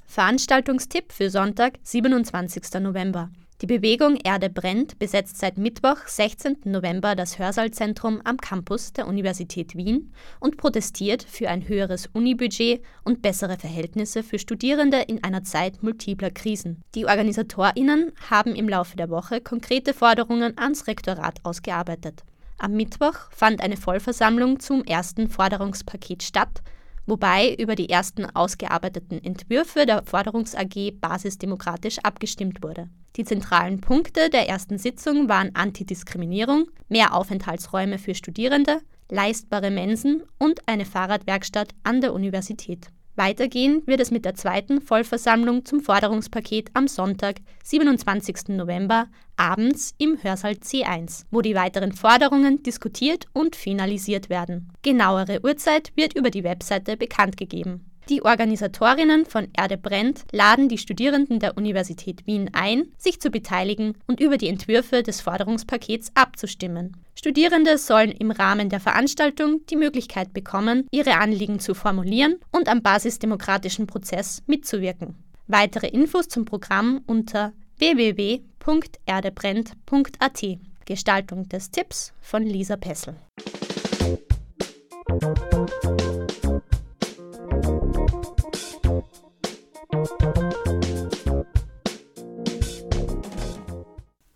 Veranstaltungstipp 0.06 1.12
für 1.12 1.30
Sonntag, 1.30 1.78
27. 1.84 2.80
November. 2.80 3.30
Die 3.60 3.66
Bewegung 3.66 4.14
Erde 4.22 4.50
brennt 4.50 5.00
besetzt 5.00 5.38
seit 5.38 5.58
Mittwoch, 5.58 6.06
16. 6.06 6.58
November, 6.66 7.16
das 7.16 7.40
Hörsaalzentrum 7.40 8.20
am 8.22 8.36
Campus 8.36 8.92
der 8.92 9.08
Universität 9.08 9.74
Wien 9.74 10.12
und 10.38 10.58
protestiert 10.58 11.24
für 11.24 11.48
ein 11.48 11.66
höheres 11.66 12.06
Unibudget 12.06 12.84
und 13.02 13.20
bessere 13.20 13.58
Verhältnisse 13.58 14.22
für 14.22 14.38
Studierende 14.38 14.98
in 15.00 15.24
einer 15.24 15.42
Zeit 15.42 15.82
multipler 15.82 16.30
Krisen. 16.30 16.84
Die 16.94 17.06
OrganisatorInnen 17.06 18.12
haben 18.30 18.54
im 18.54 18.68
Laufe 18.68 18.96
der 18.96 19.10
Woche 19.10 19.40
konkrete 19.40 19.92
Forderungen 19.92 20.56
ans 20.56 20.86
Rektorat 20.86 21.40
ausgearbeitet. 21.42 22.22
Am 22.58 22.74
Mittwoch 22.74 23.32
fand 23.32 23.60
eine 23.60 23.76
Vollversammlung 23.76 24.60
zum 24.60 24.84
ersten 24.84 25.28
Forderungspaket 25.28 26.22
statt, 26.22 26.62
wobei 27.08 27.54
über 27.54 27.74
die 27.74 27.88
ersten 27.88 28.26
ausgearbeiteten 28.26 29.22
Entwürfe 29.24 29.86
der 29.86 30.02
Forderungs 30.04 30.54
AG 30.54 30.92
basisdemokratisch 31.00 31.98
abgestimmt 32.00 32.62
wurde. 32.62 32.88
Die 33.16 33.24
zentralen 33.24 33.80
Punkte 33.80 34.30
der 34.30 34.48
ersten 34.48 34.78
Sitzung 34.78 35.28
waren 35.28 35.54
Antidiskriminierung, 35.54 36.66
mehr 36.88 37.14
Aufenthaltsräume 37.14 37.98
für 37.98 38.14
Studierende, 38.14 38.80
leistbare 39.10 39.70
Mensen 39.70 40.22
und 40.38 40.68
eine 40.68 40.84
Fahrradwerkstatt 40.84 41.70
an 41.82 42.00
der 42.00 42.12
Universität. 42.12 42.90
Weitergehen 43.18 43.82
wird 43.84 43.98
es 44.00 44.12
mit 44.12 44.24
der 44.24 44.36
zweiten 44.36 44.80
Vollversammlung 44.80 45.64
zum 45.64 45.80
Forderungspaket 45.80 46.70
am 46.74 46.86
Sonntag, 46.86 47.40
27. 47.64 48.50
November, 48.50 49.08
abends 49.36 49.92
im 49.98 50.22
Hörsaal 50.22 50.52
C1, 50.52 51.24
wo 51.32 51.40
die 51.40 51.56
weiteren 51.56 51.92
Forderungen 51.92 52.62
diskutiert 52.62 53.26
und 53.32 53.56
finalisiert 53.56 54.30
werden. 54.30 54.72
Genauere 54.82 55.40
Uhrzeit 55.42 55.90
wird 55.96 56.16
über 56.16 56.30
die 56.30 56.44
Webseite 56.44 56.96
bekannt 56.96 57.36
gegeben. 57.36 57.87
Die 58.08 58.22
Organisatorinnen 58.22 59.26
von 59.26 59.48
Erde 59.54 59.76
brennt 59.76 60.24
laden 60.32 60.70
die 60.70 60.78
Studierenden 60.78 61.40
der 61.40 61.58
Universität 61.58 62.26
Wien 62.26 62.48
ein, 62.54 62.84
sich 62.96 63.20
zu 63.20 63.28
beteiligen 63.30 63.98
und 64.06 64.20
über 64.20 64.38
die 64.38 64.48
Entwürfe 64.48 65.02
des 65.02 65.20
Forderungspakets 65.20 66.12
abzustimmen. 66.14 66.96
Studierende 67.14 67.76
sollen 67.76 68.12
im 68.12 68.30
Rahmen 68.30 68.70
der 68.70 68.80
Veranstaltung 68.80 69.60
die 69.68 69.76
Möglichkeit 69.76 70.32
bekommen, 70.32 70.86
ihre 70.90 71.18
Anliegen 71.18 71.60
zu 71.60 71.74
formulieren 71.74 72.36
und 72.50 72.68
am 72.68 72.80
basisdemokratischen 72.80 73.86
Prozess 73.86 74.42
mitzuwirken. 74.46 75.14
Weitere 75.46 75.88
Infos 75.88 76.28
zum 76.28 76.46
Programm 76.46 77.02
unter 77.06 77.52
www.erdebrennt.at. 77.76 80.46
Gestaltung 80.86 81.46
des 81.48 81.70
Tipps 81.70 82.14
von 82.22 82.42
Lisa 82.42 82.76
Pessel. 82.76 83.16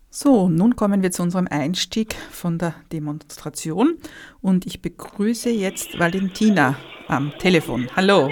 So, 0.09 0.47
nun 0.47 0.75
kommen 0.75 1.03
wir 1.03 1.11
zu 1.11 1.21
unserem 1.21 1.47
Einstieg 1.49 2.15
von 2.31 2.57
der 2.57 2.75
Demonstration 2.91 3.97
und 4.41 4.65
ich 4.65 4.81
begrüße 4.81 5.49
jetzt 5.49 5.99
Valentina 5.99 6.75
am 7.07 7.33
Telefon. 7.39 7.89
Hallo. 7.95 8.29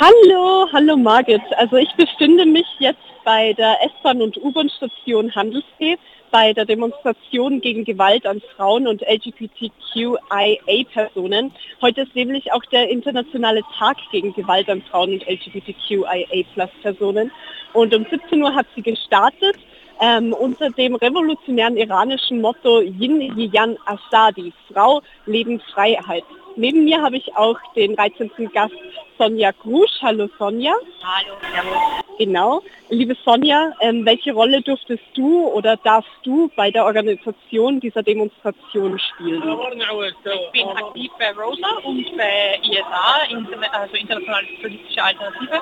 Hallo, 0.00 0.66
hallo 0.72 0.96
Margit. 0.96 1.42
Also 1.56 1.76
ich 1.76 1.92
befinde 1.96 2.46
mich 2.46 2.66
jetzt 2.78 2.98
bei 3.24 3.52
der 3.52 3.76
S-Bahn 3.84 4.22
und 4.22 4.36
U-Bahn-Station 4.36 5.34
Handelssee 5.34 5.98
bei 6.34 6.52
der 6.52 6.64
Demonstration 6.64 7.60
gegen 7.60 7.84
Gewalt 7.84 8.26
an 8.26 8.42
Frauen 8.56 8.88
und 8.88 9.02
LGBTQIA-Personen. 9.02 11.52
Heute 11.80 12.00
ist 12.00 12.16
nämlich 12.16 12.52
auch 12.52 12.64
der 12.72 12.90
internationale 12.90 13.60
Tag 13.78 13.98
gegen 14.10 14.34
Gewalt 14.34 14.68
an 14.68 14.82
Frauen 14.90 15.12
und 15.12 15.24
LGBTQIA-Personen. 15.28 17.30
Und 17.72 17.94
um 17.94 18.04
17 18.10 18.42
Uhr 18.42 18.52
hat 18.52 18.66
sie 18.74 18.82
gestartet 18.82 19.54
ähm, 20.00 20.32
unter 20.32 20.70
dem 20.70 20.96
revolutionären 20.96 21.76
iranischen 21.76 22.40
Motto 22.40 22.80
Yin 22.80 23.38
Yan 23.52 23.76
Asadi, 23.86 24.52
Frau, 24.72 25.02
Leben, 25.26 25.60
Freiheit. 25.72 26.24
Neben 26.56 26.84
mir 26.84 27.02
habe 27.02 27.16
ich 27.16 27.36
auch 27.36 27.58
den 27.74 27.94
reizenden 27.94 28.50
Gast 28.52 28.74
Sonja 29.18 29.50
Grusch. 29.52 29.90
Hallo 30.00 30.28
Sonja. 30.38 30.74
Hallo, 31.02 31.34
servus. 31.52 32.04
Genau. 32.18 32.62
Liebe 32.90 33.16
Sonja, 33.24 33.72
ähm, 33.80 34.04
welche 34.04 34.32
Rolle 34.32 34.60
durftest 34.62 35.02
du 35.14 35.48
oder 35.48 35.76
darfst 35.76 36.12
du 36.22 36.50
bei 36.54 36.70
der 36.70 36.84
Organisation 36.84 37.80
dieser 37.80 38.02
Demonstration 38.02 38.98
spielen? 38.98 39.42
Ich 39.42 40.50
bin 40.52 40.68
aktiv 40.68 41.10
bei 41.18 41.32
ROSA 41.32 41.78
und 41.82 42.16
bei 42.16 42.60
ISA, 42.62 43.72
also 43.72 43.96
Internationale 43.96 44.46
Politische 44.60 45.02
Alternative. 45.02 45.60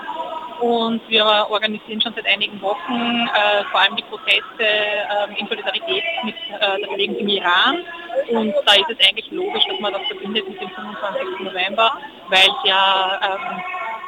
Und 0.61 1.01
wir 1.09 1.25
organisieren 1.49 2.03
schon 2.03 2.13
seit 2.15 2.27
einigen 2.27 2.61
Wochen 2.61 3.29
äh, 3.35 3.65
vor 3.71 3.81
allem 3.81 3.97
die 3.97 4.03
Proteste 4.03 4.43
äh, 4.65 5.41
in 5.41 5.47
Solidarität 5.47 6.05
mit 6.25 6.35
äh, 6.35 6.81
der 6.81 6.87
Bewegung 6.89 7.17
im 7.17 7.29
Iran. 7.29 7.85
Und 8.29 8.55
da 8.67 8.75
ist 8.75 8.91
es 8.91 9.09
eigentlich 9.09 9.31
logisch, 9.31 9.65
dass 9.69 9.81
man 9.81 9.93
das 9.93 10.03
verbindet 10.07 10.49
mit 10.49 10.61
dem 10.61 10.71
25. 10.71 11.41
November, 11.41 11.93
weil 12.29 12.49
ja 12.65 13.21
ähm, 13.23 13.63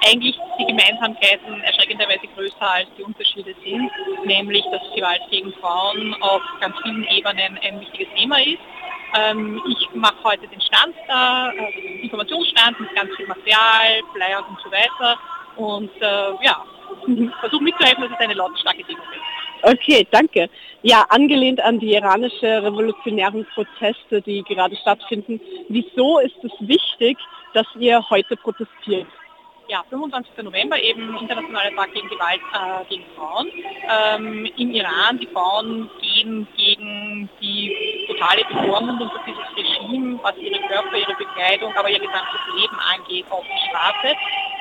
eigentlich 0.06 0.38
die 0.58 0.66
Gemeinsamkeiten 0.66 1.62
erschreckenderweise 1.62 2.26
größer 2.34 2.70
als 2.70 2.88
die 2.98 3.02
Unterschiede 3.02 3.54
sind, 3.64 3.90
nämlich 4.24 4.64
dass 4.70 4.82
Gewalt 4.94 5.22
gegen 5.30 5.52
Frauen 5.54 6.14
auf 6.20 6.42
ganz 6.60 6.76
vielen 6.82 7.04
Ebenen 7.04 7.58
ein 7.62 7.80
wichtiges 7.80 8.08
Thema 8.16 8.38
ist. 8.40 8.60
Ähm, 9.16 9.62
ich 9.68 9.88
mache 9.94 10.16
heute 10.24 10.46
den 10.48 10.60
Stand 10.60 10.94
da, 11.08 11.50
den 11.52 12.00
Informationsstand 12.00 12.80
mit 12.80 12.94
ganz 12.94 13.14
viel 13.16 13.26
Material, 13.26 14.02
Flyer 14.12 14.44
und 14.48 14.58
so 14.60 14.70
weiter 14.70 15.18
und 15.56 15.90
äh, 16.00 16.44
ja, 16.44 16.64
versuche 17.40 17.62
mitzuhelfen, 17.62 18.02
dass 18.04 18.12
es 18.12 18.18
eine 18.18 18.34
lautstarke 18.34 18.82
Demo 18.84 18.98
wird. 18.98 19.33
Okay, 19.66 20.06
danke. 20.10 20.50
Ja, 20.82 21.06
angelehnt 21.08 21.60
an 21.60 21.78
die 21.78 21.94
iranische 21.94 22.62
revolutionären 22.62 23.46
Proteste, 23.54 24.20
die 24.20 24.42
gerade 24.42 24.76
stattfinden, 24.76 25.40
wieso 25.68 26.18
ist 26.18 26.36
es 26.42 26.52
wichtig, 26.60 27.16
dass 27.54 27.66
ihr 27.78 28.04
heute 28.10 28.36
protestiert? 28.36 29.06
ja, 29.68 29.82
25. 29.88 30.44
November 30.44 30.80
eben 30.80 31.16
internationaler 31.16 31.74
Tag 31.74 31.92
gegen 31.94 32.08
Gewalt 32.08 32.40
äh, 32.52 32.84
gegen 32.88 33.04
Frauen. 33.16 33.48
Ähm, 33.88 34.50
Im 34.56 34.70
Iran, 34.72 35.18
die 35.18 35.26
Frauen 35.28 35.90
gehen 36.00 36.46
gegen 36.56 37.28
die 37.40 37.74
totale 38.08 38.42
Bevormundung 38.44 39.08
durch 39.08 39.22
dieses 39.26 39.56
Regime, 39.56 40.18
was 40.22 40.36
ihre 40.36 40.60
Körper, 40.68 40.96
ihre 40.96 41.14
Bekleidung, 41.16 41.72
aber 41.76 41.88
ihr 41.88 41.98
gesamtes 41.98 42.40
Leben 42.56 42.76
angeht, 42.94 43.24
auf 43.30 43.44
die 43.44 43.68
Straße. 43.68 44.16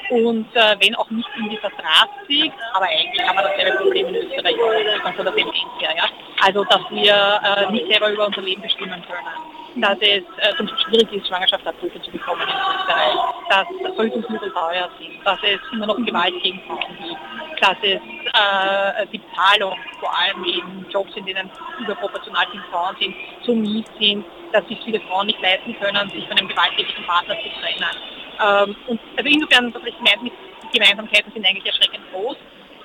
Und 0.10 0.48
äh, 0.56 0.76
wenn 0.80 0.96
auch 0.96 1.10
nicht 1.10 1.30
in 1.38 1.50
dieser 1.50 1.70
Drastik, 1.70 2.52
aber 2.74 2.86
eigentlich 2.86 3.28
haben 3.28 3.38
wir 3.38 3.44
dasselbe 3.44 3.78
Problem 3.78 4.08
in 4.08 4.16
Österreich, 4.16 4.56
der 4.56 5.36
Tendenz 5.36 5.56
her. 5.80 5.96
Ja? 5.96 6.06
Also, 6.46 6.63
dass 6.66 6.82
wir 6.92 7.42
äh, 7.44 7.72
nicht 7.72 7.88
selber 7.88 8.12
über 8.12 8.28
unser 8.28 8.42
Leben 8.42 8.62
bestimmen 8.62 9.02
können 9.08 9.63
dass 9.76 9.98
es 10.02 10.24
äh, 10.38 10.56
zum 10.58 10.68
Beispiel 10.68 10.86
schwierig 10.86 11.13
ist, 11.13 11.28
Schwangerschaftsabbrüche 11.28 12.02
zu 12.02 12.12
bekommen 12.12 12.42
in 12.42 12.50
Österreich, 12.50 13.16
dass 13.50 13.96
Verhütungsmittel 13.96 14.52
teuer 14.52 14.89
sind, 15.00 15.26
dass 15.26 15.39
es 15.42 15.60
immer 15.72 15.88
noch 15.88 15.98
Gewalt 15.98 16.34
gegen 16.44 16.62
Frauen 16.68 16.98
gibt, 16.98 17.62
dass 17.62 17.78
es 17.82 18.00
äh, 18.00 19.08
die 19.12 19.18
Bezahlung, 19.18 19.76
vor 20.00 20.12
allem 20.18 20.44
in 20.46 20.86
Jobs, 20.89 21.16
in 21.16 21.26
denen 21.26 21.50
überproportional 21.80 22.46
viele 22.52 22.63
Frauen 22.72 22.96
sind, 23.00 23.16
so 23.44 23.56
mies 23.56 23.86
sind, 24.00 24.26
dass 24.52 24.68
sich 24.68 24.80
viele 24.84 25.00
Frauen 25.02 25.28
nicht 25.28 25.42
leisten 25.42 25.76
können, 25.80 26.10
sich 26.10 26.28
von 26.28 26.38
einem 26.38 26.48
gewalttätigen 26.48 27.06
Partner 27.06 27.36
zu 27.36 27.50
trennen. 27.60 28.23
Ähm, 28.41 28.76
und 28.88 29.00
also 29.17 29.30
insofern, 29.30 29.74
die 29.74 30.80
Gemeinsamkeiten 30.80 31.32
sind 31.34 31.46
eigentlich 31.46 31.65
erschreckend 31.65 32.04
groß. 32.12 32.38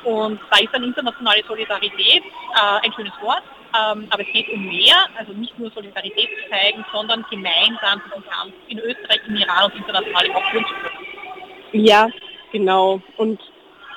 Und 0.05 0.41
da 0.51 0.59
ist 0.59 0.73
dann 0.73 0.85
internationale 0.85 1.43
Solidarität 1.47 2.23
äh, 2.23 2.87
ein 2.87 2.93
schönes 2.95 3.13
Wort, 3.21 3.43
ähm, 3.75 4.07
aber 4.11 4.23
es 4.23 4.33
geht 4.33 4.49
um 4.49 4.65
mehr, 4.67 4.97
also 5.17 5.33
nicht 5.33 5.59
nur 5.59 5.71
Solidarität 5.71 6.29
zu 6.29 6.51
zeigen, 6.51 6.85
sondern 6.93 7.25
gemeinsam 7.31 8.01
diesen 8.07 8.25
Kampf 8.31 8.55
in 8.69 8.79
Österreich, 8.79 9.21
im 9.27 9.37
Iran 9.37 9.65
und 9.65 9.77
international 9.77 10.31
auch 10.35 10.51
führen 10.51 10.65
zu 10.65 10.75
können. 10.75 11.85
Ja, 11.85 12.09
genau. 12.53 13.01
Und 13.17 13.41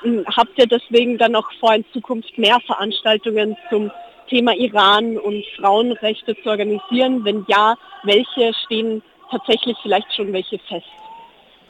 hm, 0.02 0.26
habt 0.36 0.58
ihr 0.58 0.66
deswegen 0.66 1.18
dann 1.18 1.36
auch 1.36 1.50
vor, 1.60 1.74
in 1.74 1.84
Zukunft 1.92 2.36
mehr 2.36 2.58
Veranstaltungen 2.66 3.56
zum 3.70 3.90
Thema 4.28 4.54
Iran 4.54 5.16
und 5.18 5.44
Frauenrechte 5.56 6.36
zu 6.42 6.50
organisieren? 6.50 7.24
Wenn 7.24 7.44
ja, 7.48 7.76
welche 8.02 8.52
stehen 8.64 9.02
tatsächlich 9.30 9.76
vielleicht 9.82 10.12
schon 10.14 10.32
welche 10.32 10.58
fest? 10.58 10.86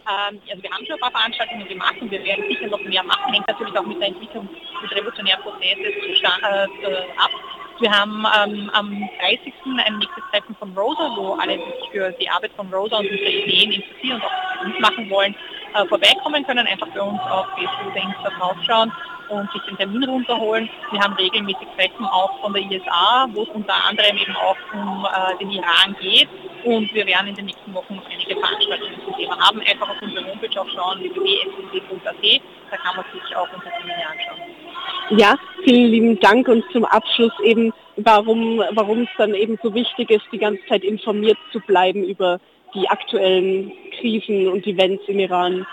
Ähm, 0.09 0.41
also 0.51 0.63
wir 0.63 0.71
haben 0.71 0.85
schon 0.87 0.95
ein 0.97 1.01
paar 1.01 1.11
Veranstaltungen 1.11 1.69
gemacht 1.69 1.95
und 2.01 2.11
wir 2.11 2.25
werden 2.25 2.45
sicher 2.49 2.67
noch 2.67 2.81
mehr 2.83 3.03
machen, 3.05 3.33
hängt 3.33 3.47
natürlich 3.47 3.77
auch 3.79 3.87
mit 3.87 4.01
der 4.01 4.09
Entwicklung 4.09 4.49
des 4.83 4.91
revolutionären 4.91 5.43
Prozesses 5.43 5.79
äh, 5.79 6.65
äh, 6.65 6.97
ab. 7.17 7.31
Wir 7.81 7.91
haben 7.91 8.25
ähm, 8.37 8.71
am 8.75 9.09
30. 9.21 9.53
ein 9.65 9.99
nächstes 9.99 10.23
Treffen 10.31 10.55
von 10.57 10.77
Rosa, 10.77 11.11
wo 11.17 11.35
alle 11.35 11.55
sich 11.55 11.91
für 11.91 12.11
die 12.13 12.29
Arbeit 12.29 12.53
von 12.57 12.73
Rosa 12.73 12.99
und 12.99 13.11
unsere 13.11 13.31
Ideen 13.31 13.73
interessieren 13.73 14.21
und 14.21 14.25
auch 14.25 14.65
mitmachen 14.65 15.11
wollen, 15.11 15.35
äh, 15.75 15.87
vorbeikommen 15.87 16.45
können, 16.47 16.67
einfach 16.67 16.89
bei 16.89 17.01
uns 17.01 17.21
auf 17.23 17.47
Facebook 17.57 17.97
Insta 17.97 18.31
draufschauen 18.39 18.93
und 19.33 19.51
sich 19.53 19.63
den 19.63 19.77
Termin 19.77 20.05
runterholen. 20.05 20.69
Wir 20.91 21.01
haben 21.01 21.15
regelmäßig 21.15 21.67
Treffen 21.77 22.05
auch 22.07 22.39
von 22.41 22.53
der 22.53 22.63
ISA, 22.63 23.29
wo 23.33 23.43
es 23.43 23.49
unter 23.51 23.75
anderem 23.89 24.17
eben 24.17 24.37
auch 24.37 24.57
um 24.75 25.07
äh, 25.07 25.39
den 25.39 25.51
Iran 25.51 25.97
geht. 26.01 26.29
Und 26.65 26.93
wir 26.95 27.07
werden 27.07 27.29
in 27.29 27.35
den 27.35 27.47
nächsten 27.47 27.75
Wochen 27.75 27.97
noch 27.97 28.05
einige 28.09 28.37
Veranstaltungen 28.37 28.95
zum 29.05 29.17
Thema 29.17 29.39
haben. 29.41 29.61
Einfach 29.61 29.89
auf 29.89 30.01
unserer 30.01 30.27
Homepage 30.27 30.61
auch 30.61 30.69
schauen, 30.69 31.01
www.sbb.at. 31.01 32.43
Da 32.71 32.77
kann 32.77 32.97
man 32.97 33.05
sich 33.13 33.37
auch 33.37 33.49
unsere 33.53 33.73
Termine 33.73 34.07
anschauen. 34.07 35.19
Ja, 35.19 35.35
vielen 35.65 35.91
lieben 35.91 36.21
Dank 36.21 36.49
und 36.49 36.65
zum 36.73 36.85
Abschluss 36.85 37.33
eben, 37.43 37.73
warum, 37.97 38.63
warum 38.73 39.03
es 39.03 39.09
dann 39.19 39.35
eben 39.35 39.59
so 39.63 39.75
wichtig 39.75 40.11
ist, 40.11 40.25
die 40.31 40.39
ganze 40.39 40.65
Zeit 40.67 40.85
informiert 40.85 41.39
zu 41.51 41.61
bleiben 41.61 42.05
über 42.05 42.39
die 42.75 42.89
aktuellen 42.89 43.73
Krisen 43.99 44.49
und 44.49 44.67
Events 44.67 45.03
im 45.09 45.19
Iran. 45.19 45.67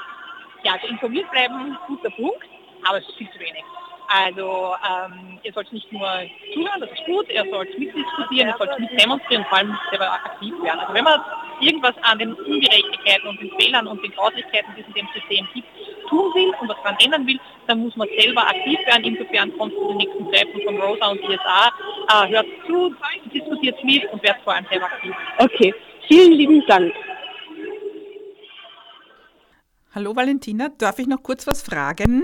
Ja, 0.63 0.74
also 0.74 0.88
informiert 0.88 1.30
bleiben, 1.32 1.78
guter 1.88 2.10
Punkt 2.10 2.43
aber 2.88 3.00
es 3.00 3.08
ist 3.08 3.15
viel 3.18 3.30
zu 3.32 3.39
wenig. 3.39 3.63
Also 4.12 4.74
ähm, 4.89 5.39
ihr 5.44 5.54
sollt 5.54 5.72
nicht 5.72 5.92
nur 5.92 6.10
zuhören, 6.54 6.82
das 6.82 6.89
ist 6.89 7.06
gut, 7.06 7.30
ihr 7.30 7.46
sollt 7.52 7.78
mitdiskutieren, 7.78 8.50
ihr 8.50 8.56
sollt 8.58 8.80
mitdemonstrieren, 8.80 9.46
vor 9.46 9.58
allem 9.60 9.78
selber 9.92 10.12
aktiv 10.12 10.54
werden. 10.63 10.80
Also 10.80 10.94
wenn 10.96 11.04
man 11.04 11.22
irgendwas 11.62 11.94
an 12.02 12.18
den 12.18 12.34
Ungerechtigkeiten 12.34 13.28
und 13.28 13.39
den 13.39 13.52
Fehlern 13.60 13.86
und 13.86 14.02
den 14.04 14.12
Grauslichkeiten, 14.13 14.74
die 14.76 14.82
es 14.82 14.88
in 14.88 14.94
dem 14.94 15.08
System 15.13 15.48
gibt, 15.54 15.68
tun 16.10 16.34
will 16.34 16.52
und 16.60 16.70
was 16.70 16.78
daran 16.82 16.98
ändern 17.04 17.28
will, 17.28 17.39
dann 17.68 17.80
muss 17.82 17.96
man 17.96 18.08
selber 18.20 18.42
aktiv 18.48 18.80
werden. 18.88 19.04
Insofern 19.04 19.56
kommt 19.60 19.74
zu 19.74 19.88
den 19.89 19.98
nächsten 19.98 20.32
Treffen 20.32 20.62
von 20.65 20.82
Rosa 20.82 21.08
und 21.12 21.22
ISA. 21.22 21.68
Äh, 22.10 22.30
hört 22.30 22.48
zu, 22.65 22.96
diskutiert 23.32 23.84
mit 23.84 24.12
und 24.12 24.24
werdet 24.24 24.42
vor 24.44 24.56
allem 24.56 24.65
selber 24.72 24.88
aktiv. 24.88 25.13
Okay, 25.38 25.74
vielen 26.08 26.34
lieben 26.34 26.65
Dank. 26.65 26.92
Hallo 29.94 30.15
Valentina, 30.15 30.70
darf 30.78 30.98
ich 30.98 31.08
noch 31.08 31.22
kurz 31.22 31.46
was 31.46 31.62
fragen? 31.62 32.24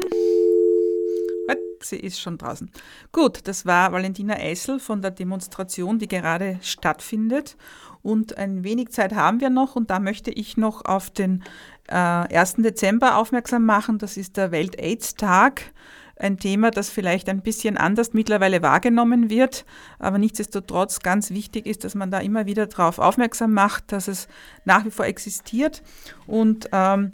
Sie 1.84 1.98
ist 1.98 2.20
schon 2.20 2.38
draußen. 2.38 2.72
Gut, 3.12 3.48
das 3.48 3.66
war 3.66 3.92
Valentina 3.92 4.36
Eissel 4.36 4.80
von 4.80 5.02
der 5.02 5.12
Demonstration, 5.12 6.00
die 6.00 6.08
gerade 6.08 6.60
stattfindet. 6.62 7.58
Und 8.02 8.38
ein 8.38 8.64
wenig 8.64 8.90
Zeit 8.90 9.16
haben 9.16 9.42
wir 9.42 9.50
noch 9.50 9.76
und 9.76 9.90
da 9.90 10.00
möchte 10.00 10.30
ich 10.30 10.58
noch 10.58 10.86
auf 10.86 11.10
den 11.10 11.44
äh, 11.88 11.96
1. 11.96 12.58
Dezember 12.58 13.18
aufmerksam 13.18 13.66
machen. 13.66 13.98
Das 13.98 14.16
ist 14.16 14.38
der 14.38 14.52
Welt-AIDS-Tag. 14.52 15.74
Ein 16.18 16.38
Thema, 16.38 16.72
das 16.72 16.90
vielleicht 16.90 17.28
ein 17.28 17.42
bisschen 17.42 17.78
anders 17.78 18.14
mittlerweile 18.14 18.62
wahrgenommen 18.62 19.30
wird, 19.30 19.66
aber 20.00 20.18
nichtsdestotrotz 20.18 21.00
ganz 21.00 21.32
wichtig 21.32 21.66
ist, 21.66 21.84
dass 21.84 21.94
man 21.94 22.10
da 22.10 22.20
immer 22.20 22.46
wieder 22.46 22.68
darauf 22.68 23.00
aufmerksam 23.00 23.52
macht, 23.54 23.92
dass 23.92 24.08
es 24.08 24.30
nach 24.64 24.86
wie 24.86 24.92
vor 24.92 25.06
existiert. 25.06 25.84
Und 26.26 26.70
ähm, 26.72 27.12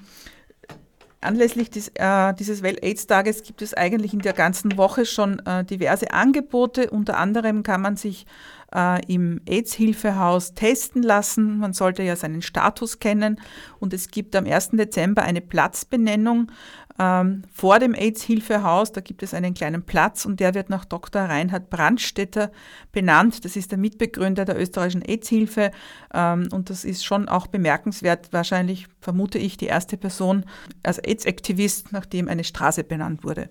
Anlässlich 1.23 1.69
des, 1.69 1.91
äh, 1.93 2.33
dieses 2.33 2.63
Welt-AIDS-Tages 2.63 3.43
gibt 3.43 3.61
es 3.61 3.75
eigentlich 3.75 4.13
in 4.13 4.19
der 4.19 4.33
ganzen 4.33 4.75
Woche 4.77 5.05
schon 5.05 5.39
äh, 5.45 5.63
diverse 5.63 6.11
Angebote. 6.11 6.89
Unter 6.89 7.17
anderem 7.17 7.61
kann 7.61 7.81
man 7.81 7.95
sich 7.95 8.25
äh, 8.73 9.05
im 9.05 9.39
AIDS-Hilfehaus 9.47 10.55
testen 10.55 11.03
lassen. 11.03 11.59
Man 11.59 11.73
sollte 11.73 12.01
ja 12.01 12.15
seinen 12.15 12.41
Status 12.41 12.97
kennen. 12.97 13.39
Und 13.79 13.93
es 13.93 14.09
gibt 14.09 14.35
am 14.35 14.45
1. 14.45 14.71
Dezember 14.71 15.21
eine 15.21 15.41
Platzbenennung 15.41 16.51
ähm, 16.99 17.43
vor 17.51 17.79
dem 17.79 17.93
AIDS-Hilfehaus. 17.93 18.91
Da 18.91 19.01
gibt 19.01 19.23
es 19.23 19.33
einen 19.33 19.53
kleinen 19.53 19.83
Platz 19.83 20.25
und 20.25 20.39
der 20.39 20.53
wird 20.53 20.69
nach 20.69 20.85
Dr. 20.85 21.21
Reinhard 21.23 21.69
Brandstetter 21.69 22.51
benannt. 22.91 23.45
Das 23.45 23.55
ist 23.55 23.71
der 23.71 23.77
Mitbegründer 23.77 24.45
der 24.45 24.59
österreichischen 24.59 25.01
AIDS-Hilfe 25.01 25.71
ähm, 26.13 26.49
und 26.51 26.69
das 26.69 26.85
ist 26.85 27.05
schon 27.05 27.27
auch 27.29 27.47
bemerkenswert. 27.47 28.31
Wahrscheinlich 28.31 28.87
vermute 28.99 29.37
ich 29.37 29.57
die 29.57 29.67
erste 29.67 29.97
Person 29.97 30.45
als 30.83 30.99
AIDS-Aktivist, 30.99 31.91
nachdem 31.91 32.27
eine 32.27 32.43
Straße 32.43 32.83
benannt 32.83 33.23
wurde. 33.23 33.49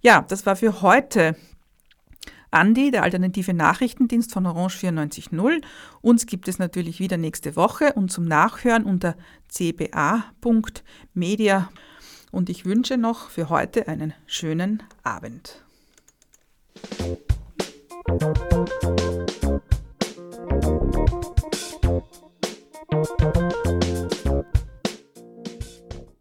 Ja, 0.00 0.24
das 0.28 0.46
war 0.46 0.56
für 0.56 0.82
heute 0.82 1.36
Andi, 2.50 2.90
der 2.90 3.02
alternative 3.02 3.52
Nachrichtendienst 3.52 4.32
von 4.32 4.46
Orange 4.46 4.78
94.0. 4.78 5.60
Uns 6.00 6.24
gibt 6.26 6.48
es 6.48 6.58
natürlich 6.58 6.98
wieder 6.98 7.18
nächste 7.18 7.56
Woche 7.56 7.92
und 7.92 8.10
zum 8.10 8.24
Nachhören 8.24 8.84
unter 8.84 9.16
cba.media. 9.48 10.08
Und 12.30 12.50
ich 12.50 12.64
wünsche 12.64 12.96
noch 12.96 13.30
für 13.30 13.48
heute 13.48 13.88
einen 13.88 14.14
schönen 14.26 14.82
Abend. 15.02 15.62
Musik 22.90 23.47